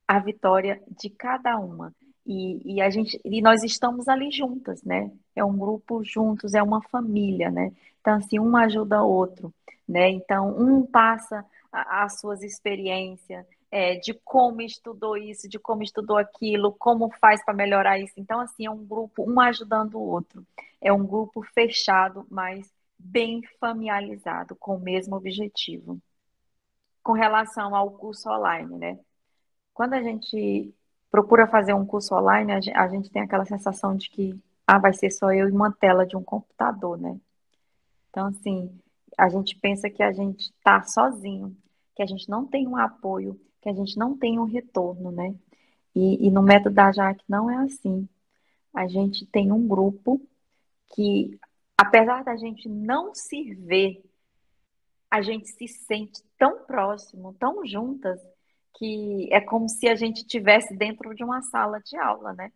a 0.06 0.18
vitória 0.18 0.82
de 0.88 1.10
cada 1.10 1.58
uma. 1.58 1.94
E, 2.26 2.76
e, 2.76 2.80
a 2.80 2.90
gente, 2.90 3.20
e 3.24 3.40
nós 3.40 3.62
estamos 3.62 4.08
ali 4.08 4.30
juntas, 4.30 4.82
né? 4.82 5.10
É 5.34 5.44
um 5.44 5.56
grupo 5.56 6.02
juntos, 6.04 6.54
é 6.54 6.62
uma 6.62 6.82
família, 6.82 7.50
né? 7.50 7.72
Então, 8.00 8.14
assim, 8.14 8.38
um 8.38 8.56
ajuda 8.56 9.02
o 9.02 9.10
outro, 9.10 9.54
né? 9.88 10.10
Então, 10.10 10.56
um 10.58 10.84
passa 10.84 11.44
as 11.72 12.20
suas 12.20 12.42
experiências 12.42 13.46
é, 13.70 13.96
de 13.96 14.14
como 14.24 14.62
estudou 14.62 15.16
isso, 15.16 15.48
de 15.48 15.58
como 15.58 15.82
estudou 15.82 16.16
aquilo, 16.16 16.72
como 16.72 17.10
faz 17.20 17.44
para 17.44 17.54
melhorar 17.54 17.98
isso. 17.98 18.14
Então, 18.16 18.40
assim, 18.40 18.66
é 18.66 18.70
um 18.70 18.84
grupo, 18.84 19.28
um 19.28 19.40
ajudando 19.40 19.96
o 19.96 20.08
outro 20.08 20.46
é 20.80 20.92
um 20.92 21.04
grupo 21.04 21.42
fechado, 21.42 22.26
mas 22.30 22.72
bem 22.98 23.42
familiarizado 23.60 24.54
com 24.54 24.76
o 24.76 24.80
mesmo 24.80 25.16
objetivo. 25.16 26.00
Com 27.02 27.12
relação 27.12 27.74
ao 27.74 27.90
curso 27.90 28.28
online, 28.30 28.76
né? 28.76 28.98
Quando 29.74 29.94
a 29.94 30.02
gente 30.02 30.72
procura 31.10 31.46
fazer 31.46 31.74
um 31.74 31.86
curso 31.86 32.14
online, 32.14 32.52
a 32.52 32.88
gente 32.88 33.10
tem 33.10 33.22
aquela 33.22 33.44
sensação 33.44 33.96
de 33.96 34.10
que 34.10 34.38
ah, 34.66 34.78
vai 34.78 34.92
ser 34.92 35.10
só 35.10 35.32
eu 35.32 35.48
e 35.48 35.52
uma 35.52 35.72
tela 35.72 36.06
de 36.06 36.16
um 36.16 36.22
computador, 36.22 36.98
né? 36.98 37.18
Então, 38.10 38.26
assim, 38.26 38.70
a 39.16 39.28
gente 39.28 39.56
pensa 39.58 39.90
que 39.90 40.02
a 40.02 40.12
gente 40.12 40.50
está 40.50 40.82
sozinho, 40.82 41.56
que 41.94 42.02
a 42.02 42.06
gente 42.06 42.28
não 42.28 42.46
tem 42.46 42.66
um 42.66 42.76
apoio, 42.76 43.40
que 43.66 43.70
a 43.70 43.74
gente 43.74 43.98
não 43.98 44.16
tem 44.16 44.38
um 44.38 44.44
retorno, 44.44 45.10
né? 45.10 45.34
E, 45.92 46.28
e 46.28 46.30
no 46.30 46.40
método 46.40 46.76
da 46.76 46.92
Jaque 46.92 47.24
não 47.28 47.50
é 47.50 47.56
assim. 47.64 48.08
A 48.72 48.86
gente 48.86 49.26
tem 49.26 49.50
um 49.50 49.66
grupo 49.66 50.20
que, 50.94 51.36
apesar 51.76 52.22
da 52.22 52.36
gente 52.36 52.68
não 52.68 53.12
se 53.12 53.54
ver, 53.54 54.04
a 55.10 55.20
gente 55.20 55.48
se 55.48 55.66
sente 55.66 56.22
tão 56.38 56.64
próximo, 56.64 57.34
tão 57.40 57.66
juntas, 57.66 58.20
que 58.78 59.28
é 59.32 59.40
como 59.40 59.68
se 59.68 59.88
a 59.88 59.96
gente 59.96 60.18
estivesse 60.18 60.76
dentro 60.76 61.12
de 61.12 61.24
uma 61.24 61.42
sala 61.42 61.80
de 61.80 61.96
aula, 61.96 62.34
né? 62.34 62.52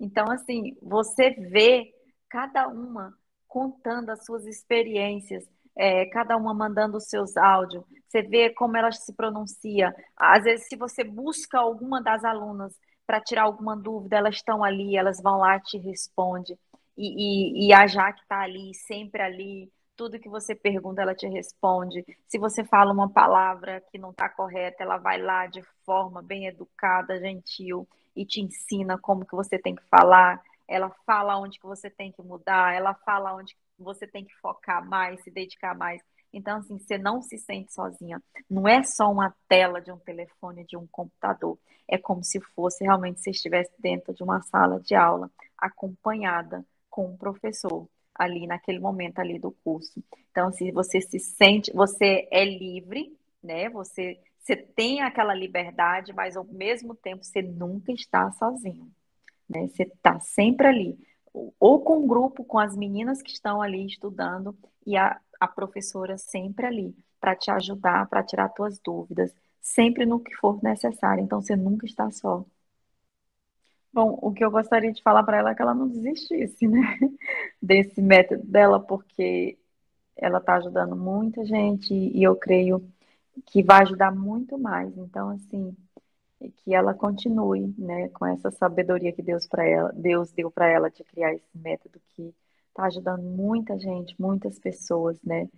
Então, 0.00 0.30
assim, 0.30 0.78
você 0.80 1.28
vê 1.30 1.92
cada 2.26 2.68
uma 2.68 3.14
contando 3.46 4.08
as 4.08 4.24
suas 4.24 4.46
experiências, 4.46 5.46
é, 5.78 6.06
cada 6.06 6.36
uma 6.36 6.52
mandando 6.52 6.98
os 6.98 7.04
seus 7.04 7.36
áudios, 7.36 7.84
você 8.08 8.20
vê 8.20 8.50
como 8.50 8.76
ela 8.76 8.90
se 8.90 9.14
pronuncia. 9.14 9.94
Às 10.16 10.42
vezes, 10.42 10.66
se 10.66 10.76
você 10.76 11.04
busca 11.04 11.58
alguma 11.58 12.02
das 12.02 12.24
alunas 12.24 12.76
para 13.06 13.20
tirar 13.20 13.42
alguma 13.42 13.76
dúvida, 13.76 14.16
elas 14.16 14.34
estão 14.34 14.64
ali, 14.64 14.96
elas 14.96 15.22
vão 15.22 15.38
lá 15.38 15.60
te 15.60 15.78
responde. 15.78 16.58
E, 16.96 17.66
e, 17.66 17.68
e 17.68 17.72
a 17.72 17.86
Jaque 17.86 18.20
está 18.22 18.40
ali, 18.40 18.74
sempre 18.74 19.22
ali, 19.22 19.70
tudo 19.96 20.18
que 20.18 20.28
você 20.28 20.54
pergunta, 20.54 21.00
ela 21.00 21.14
te 21.14 21.28
responde. 21.28 22.04
Se 22.26 22.38
você 22.38 22.64
fala 22.64 22.92
uma 22.92 23.08
palavra 23.08 23.80
que 23.92 23.98
não 23.98 24.10
está 24.10 24.28
correta, 24.28 24.82
ela 24.82 24.96
vai 24.96 25.20
lá 25.22 25.46
de 25.46 25.62
forma 25.86 26.20
bem 26.20 26.46
educada, 26.46 27.20
gentil 27.20 27.86
e 28.16 28.26
te 28.26 28.40
ensina 28.40 28.98
como 28.98 29.24
que 29.24 29.34
você 29.36 29.58
tem 29.58 29.76
que 29.76 29.82
falar. 29.88 30.42
Ela 30.66 30.90
fala 31.06 31.38
onde 31.38 31.58
que 31.60 31.66
você 31.66 31.88
tem 31.88 32.10
que 32.10 32.22
mudar, 32.22 32.74
ela 32.74 32.94
fala 32.94 33.34
onde 33.34 33.56
você 33.78 34.06
tem 34.06 34.24
que 34.24 34.34
focar 34.36 34.86
mais, 34.86 35.22
se 35.22 35.30
dedicar 35.30 35.76
mais. 35.76 36.02
Então, 36.32 36.58
assim, 36.58 36.78
você 36.78 36.98
não 36.98 37.22
se 37.22 37.38
sente 37.38 37.72
sozinha. 37.72 38.22
Não 38.50 38.68
é 38.68 38.82
só 38.82 39.10
uma 39.10 39.34
tela 39.48 39.80
de 39.80 39.90
um 39.90 39.98
telefone, 39.98 40.64
de 40.64 40.76
um 40.76 40.86
computador. 40.86 41.58
É 41.86 41.96
como 41.96 42.22
se 42.22 42.40
fosse 42.54 42.84
realmente 42.84 43.20
você 43.20 43.30
estivesse 43.30 43.72
dentro 43.78 44.12
de 44.12 44.22
uma 44.22 44.42
sala 44.42 44.78
de 44.80 44.94
aula, 44.94 45.30
acompanhada 45.56 46.64
com 46.90 47.06
um 47.06 47.16
professor 47.16 47.88
ali 48.14 48.46
naquele 48.46 48.80
momento 48.80 49.20
ali 49.20 49.38
do 49.38 49.52
curso. 49.64 50.02
Então, 50.30 50.52
se 50.52 50.64
assim, 50.64 50.72
você 50.72 51.00
se 51.00 51.18
sente, 51.18 51.72
você 51.72 52.28
é 52.30 52.44
livre, 52.44 53.16
né? 53.42 53.70
Você, 53.70 54.18
você 54.38 54.56
tem 54.56 55.00
aquela 55.00 55.34
liberdade, 55.34 56.12
mas 56.12 56.36
ao 56.36 56.44
mesmo 56.44 56.94
tempo 56.94 57.24
você 57.24 57.40
nunca 57.40 57.92
está 57.92 58.30
sozinho, 58.32 58.90
né? 59.48 59.68
Você 59.68 59.84
está 59.84 60.18
sempre 60.20 60.66
ali, 60.66 60.98
ou 61.58 61.80
com 61.82 61.98
um 61.98 62.06
grupo, 62.06 62.44
com 62.44 62.58
as 62.58 62.76
meninas 62.76 63.22
que 63.22 63.30
estão 63.30 63.60
ali 63.62 63.86
estudando 63.86 64.56
e 64.86 64.96
a, 64.96 65.20
a 65.40 65.48
professora 65.48 66.18
sempre 66.18 66.66
ali 66.66 66.96
para 67.20 67.34
te 67.36 67.50
ajudar, 67.50 68.08
para 68.08 68.22
tirar 68.22 68.48
tuas 68.50 68.78
dúvidas, 68.78 69.34
sempre 69.60 70.06
no 70.06 70.20
que 70.20 70.34
for 70.36 70.62
necessário. 70.62 71.22
Então 71.22 71.40
você 71.40 71.56
nunca 71.56 71.86
está 71.86 72.10
só. 72.10 72.44
Bom, 73.92 74.18
o 74.22 74.32
que 74.32 74.44
eu 74.44 74.50
gostaria 74.50 74.92
de 74.92 75.02
falar 75.02 75.22
para 75.24 75.38
ela 75.38 75.50
é 75.50 75.54
que 75.54 75.62
ela 75.62 75.74
não 75.74 75.88
desistisse, 75.88 76.68
né, 76.68 76.80
desse 77.60 78.00
método 78.02 78.44
dela, 78.46 78.78
porque 78.78 79.58
ela 80.16 80.38
está 80.38 80.56
ajudando 80.56 80.96
muita 80.96 81.44
gente 81.44 81.94
e 81.94 82.22
eu 82.22 82.36
creio 82.36 82.86
que 83.46 83.62
vai 83.62 83.82
ajudar 83.82 84.14
muito 84.14 84.58
mais. 84.58 84.96
Então, 84.96 85.30
assim, 85.30 85.76
que 86.56 86.74
ela 86.74 86.94
continue, 86.94 87.74
né, 87.76 88.08
com 88.10 88.24
essa 88.26 88.50
sabedoria 88.50 89.12
que 89.12 89.22
Deus 89.22 89.46
para 89.46 89.66
ela, 89.66 89.92
Deus 89.92 90.30
deu 90.32 90.50
para 90.50 90.68
ela 90.68 90.88
de 90.88 91.02
criar 91.02 91.34
esse 91.34 91.58
método 91.58 92.00
que 92.10 92.34
está 92.68 92.84
ajudando 92.84 93.22
muita 93.22 93.78
gente, 93.78 94.14
muitas 94.18 94.58
pessoas, 94.58 95.20
né? 95.22 95.48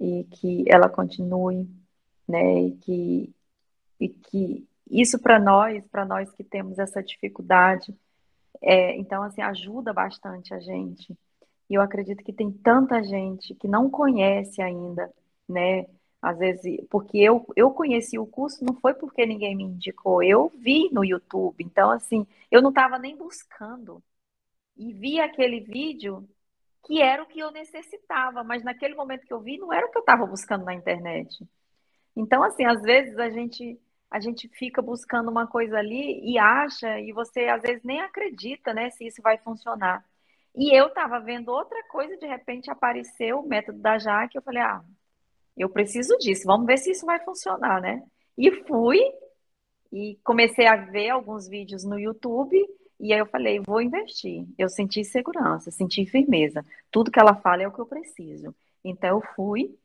E 0.00 0.24
que 0.24 0.64
ela 0.66 0.88
continue, 0.88 1.68
né? 2.26 2.62
E 2.62 2.72
que, 2.76 3.34
e 4.00 4.08
que 4.08 4.66
isso 4.90 5.18
para 5.18 5.38
nós, 5.38 5.86
para 5.88 6.04
nós 6.04 6.32
que 6.32 6.42
temos 6.42 6.78
essa 6.78 7.02
dificuldade, 7.02 7.94
é, 8.60 8.96
então 8.96 9.22
assim 9.22 9.42
ajuda 9.42 9.92
bastante 9.92 10.54
a 10.54 10.60
gente. 10.60 11.16
E 11.68 11.74
eu 11.74 11.82
acredito 11.82 12.24
que 12.24 12.32
tem 12.32 12.50
tanta 12.50 13.02
gente 13.02 13.54
que 13.54 13.68
não 13.68 13.90
conhece 13.90 14.62
ainda, 14.62 15.12
né? 15.48 15.86
Às 16.22 16.38
vezes, 16.38 16.80
porque 16.88 17.18
eu, 17.18 17.44
eu 17.56 17.72
conheci 17.72 18.18
o 18.18 18.26
curso 18.26 18.64
não 18.64 18.74
foi 18.76 18.94
porque 18.94 19.26
ninguém 19.26 19.56
me 19.56 19.64
indicou, 19.64 20.22
eu 20.22 20.50
vi 20.56 20.88
no 20.92 21.04
YouTube. 21.04 21.64
Então, 21.64 21.90
assim, 21.90 22.26
eu 22.50 22.62
não 22.62 22.70
estava 22.70 22.98
nem 22.98 23.16
buscando. 23.16 24.02
E 24.76 24.92
vi 24.92 25.20
aquele 25.20 25.60
vídeo 25.60 26.28
que 26.86 27.00
era 27.02 27.22
o 27.22 27.26
que 27.26 27.40
eu 27.40 27.50
necessitava, 27.52 28.44
mas 28.44 28.62
naquele 28.64 28.94
momento 28.94 29.26
que 29.26 29.32
eu 29.32 29.40
vi, 29.40 29.58
não 29.58 29.72
era 29.72 29.86
o 29.86 29.90
que 29.90 29.98
eu 29.98 30.02
estava 30.02 30.26
buscando 30.26 30.64
na 30.64 30.74
internet. 30.74 31.46
Então, 32.16 32.42
assim, 32.42 32.64
às 32.64 32.82
vezes 32.82 33.18
a 33.18 33.30
gente 33.30 33.80
a 34.10 34.20
gente 34.20 34.46
fica 34.48 34.82
buscando 34.82 35.30
uma 35.30 35.46
coisa 35.46 35.78
ali 35.78 36.20
e 36.22 36.38
acha, 36.38 37.00
e 37.00 37.12
você 37.12 37.48
às 37.48 37.62
vezes 37.62 37.82
nem 37.82 38.00
acredita, 38.02 38.74
né, 38.74 38.90
se 38.90 39.06
isso 39.06 39.22
vai 39.22 39.38
funcionar. 39.38 40.04
E 40.54 40.70
eu 40.78 40.88
estava 40.88 41.18
vendo 41.18 41.50
outra 41.50 41.82
coisa, 41.88 42.16
de 42.18 42.26
repente 42.26 42.70
apareceu 42.70 43.40
o 43.40 43.48
método 43.48 43.78
da 43.78 43.98
Jaque, 43.98 44.36
eu 44.36 44.42
falei, 44.42 44.60
ah, 44.62 44.84
eu 45.56 45.68
preciso 45.68 46.16
disso, 46.18 46.44
vamos 46.46 46.66
ver 46.66 46.78
se 46.78 46.90
isso 46.90 47.06
vai 47.06 47.20
funcionar, 47.20 47.80
né? 47.80 48.02
E 48.36 48.50
fui 48.64 49.00
e 49.92 50.18
comecei 50.24 50.66
a 50.66 50.76
ver 50.76 51.10
alguns 51.10 51.48
vídeos 51.48 51.84
no 51.84 51.98
YouTube 51.98 52.56
e 53.02 53.12
aí 53.12 53.18
eu 53.18 53.26
falei, 53.26 53.58
vou 53.60 53.82
investir. 53.82 54.46
Eu 54.56 54.68
senti 54.68 55.04
segurança, 55.04 55.72
senti 55.72 56.06
firmeza. 56.06 56.64
Tudo 56.90 57.10
que 57.10 57.18
ela 57.18 57.34
fala 57.34 57.62
é 57.62 57.68
o 57.68 57.72
que 57.72 57.80
eu 57.80 57.86
preciso. 57.86 58.54
Então 58.84 59.18
eu 59.18 59.22
fui, 59.34 59.76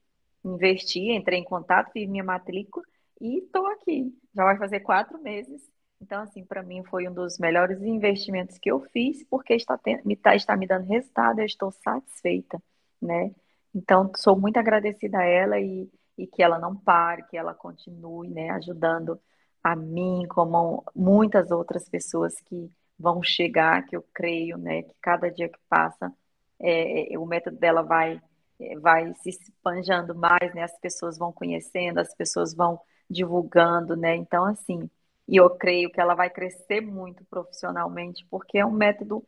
investi, 0.45 1.11
entrei 1.11 1.39
em 1.39 1.43
contato, 1.43 1.91
fiz 1.91 2.07
minha 2.07 2.23
matrícula 2.23 2.85
e 3.19 3.39
estou 3.39 3.65
aqui. 3.67 4.13
Já 4.35 4.43
vai 4.43 4.57
fazer 4.57 4.81
quatro 4.81 5.19
meses. 5.21 5.61
Então, 5.99 6.21
assim, 6.21 6.45
para 6.45 6.61
mim 6.61 6.83
foi 6.83 7.07
um 7.07 7.13
dos 7.13 7.39
melhores 7.39 7.81
investimentos 7.81 8.59
que 8.59 8.69
eu 8.69 8.79
fiz, 8.93 9.23
porque 9.23 9.55
está, 9.55 9.79
me, 10.05 10.15
tá, 10.15 10.35
está 10.35 10.55
me 10.55 10.67
dando 10.67 10.85
resultado, 10.85 11.39
eu 11.39 11.45
estou 11.45 11.71
satisfeita, 11.71 12.61
né? 13.01 13.33
Então, 13.73 14.11
sou 14.15 14.39
muito 14.39 14.57
agradecida 14.57 15.19
a 15.19 15.23
ela 15.25 15.59
e, 15.59 15.89
e 16.17 16.27
que 16.27 16.41
ela 16.43 16.59
não 16.59 16.75
pare, 16.75 17.23
que 17.23 17.37
ela 17.37 17.53
continue, 17.53 18.29
né, 18.29 18.49
ajudando 18.51 19.19
a 19.63 19.75
mim, 19.75 20.25
como 20.29 20.83
muitas 20.95 21.51
outras 21.51 21.87
pessoas 21.89 22.39
que 22.41 22.71
vão 22.97 23.21
chegar, 23.21 23.85
que 23.85 23.95
eu 23.95 24.03
creio, 24.13 24.57
né, 24.57 24.83
que 24.83 24.95
cada 25.01 25.29
dia 25.29 25.49
que 25.49 25.59
passa, 25.69 26.11
é, 26.59 27.13
é, 27.13 27.19
o 27.19 27.25
método 27.25 27.57
dela 27.57 27.81
vai, 27.83 28.21
é, 28.59 28.79
vai 28.79 29.13
se 29.15 29.29
espanjando 29.29 30.15
mais, 30.15 30.53
né, 30.55 30.63
as 30.63 30.77
pessoas 30.79 31.17
vão 31.17 31.31
conhecendo, 31.31 31.99
as 31.99 32.13
pessoas 32.15 32.53
vão 32.53 32.79
divulgando, 33.09 33.95
né, 33.95 34.15
então, 34.15 34.45
assim, 34.45 34.89
e 35.27 35.35
eu 35.37 35.49
creio 35.51 35.91
que 35.91 35.99
ela 35.99 36.15
vai 36.15 36.29
crescer 36.29 36.81
muito 36.81 37.23
profissionalmente, 37.25 38.25
porque 38.29 38.57
é 38.57 38.65
um 38.65 38.71
método 38.71 39.23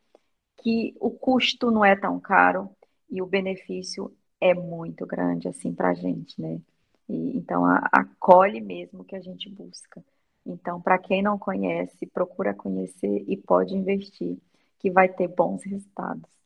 que 0.58 0.96
o 1.00 1.12
custo 1.12 1.72
não 1.72 1.84
é 1.86 1.96
tão 1.96 2.20
caro 2.20 2.70
e 3.10 3.22
o 3.22 3.26
benefício 3.26 4.16
é 4.42 4.54
muito 4.54 5.06
grande, 5.06 5.48
assim, 5.48 5.74
para 5.74 5.90
a 5.90 5.94
gente, 5.94 6.42
né, 6.42 6.62
e, 7.10 7.38
então, 7.38 7.64
acolhe 7.92 8.62
mesmo 8.62 9.02
o 9.02 9.04
que 9.06 9.16
a 9.16 9.22
gente 9.22 9.50
busca. 9.50 10.04
Então, 10.46 10.82
para 10.82 10.98
quem 11.00 11.22
não 11.24 11.38
conhece, 11.40 12.06
procura 12.08 12.54
conhecer 12.54 13.26
e 13.28 13.36
pode 13.38 13.76
investir, 13.76 14.38
que 14.80 14.92
vai 14.92 15.10
ter 15.10 15.28
bons 15.28 15.64
resultados. 15.64 16.39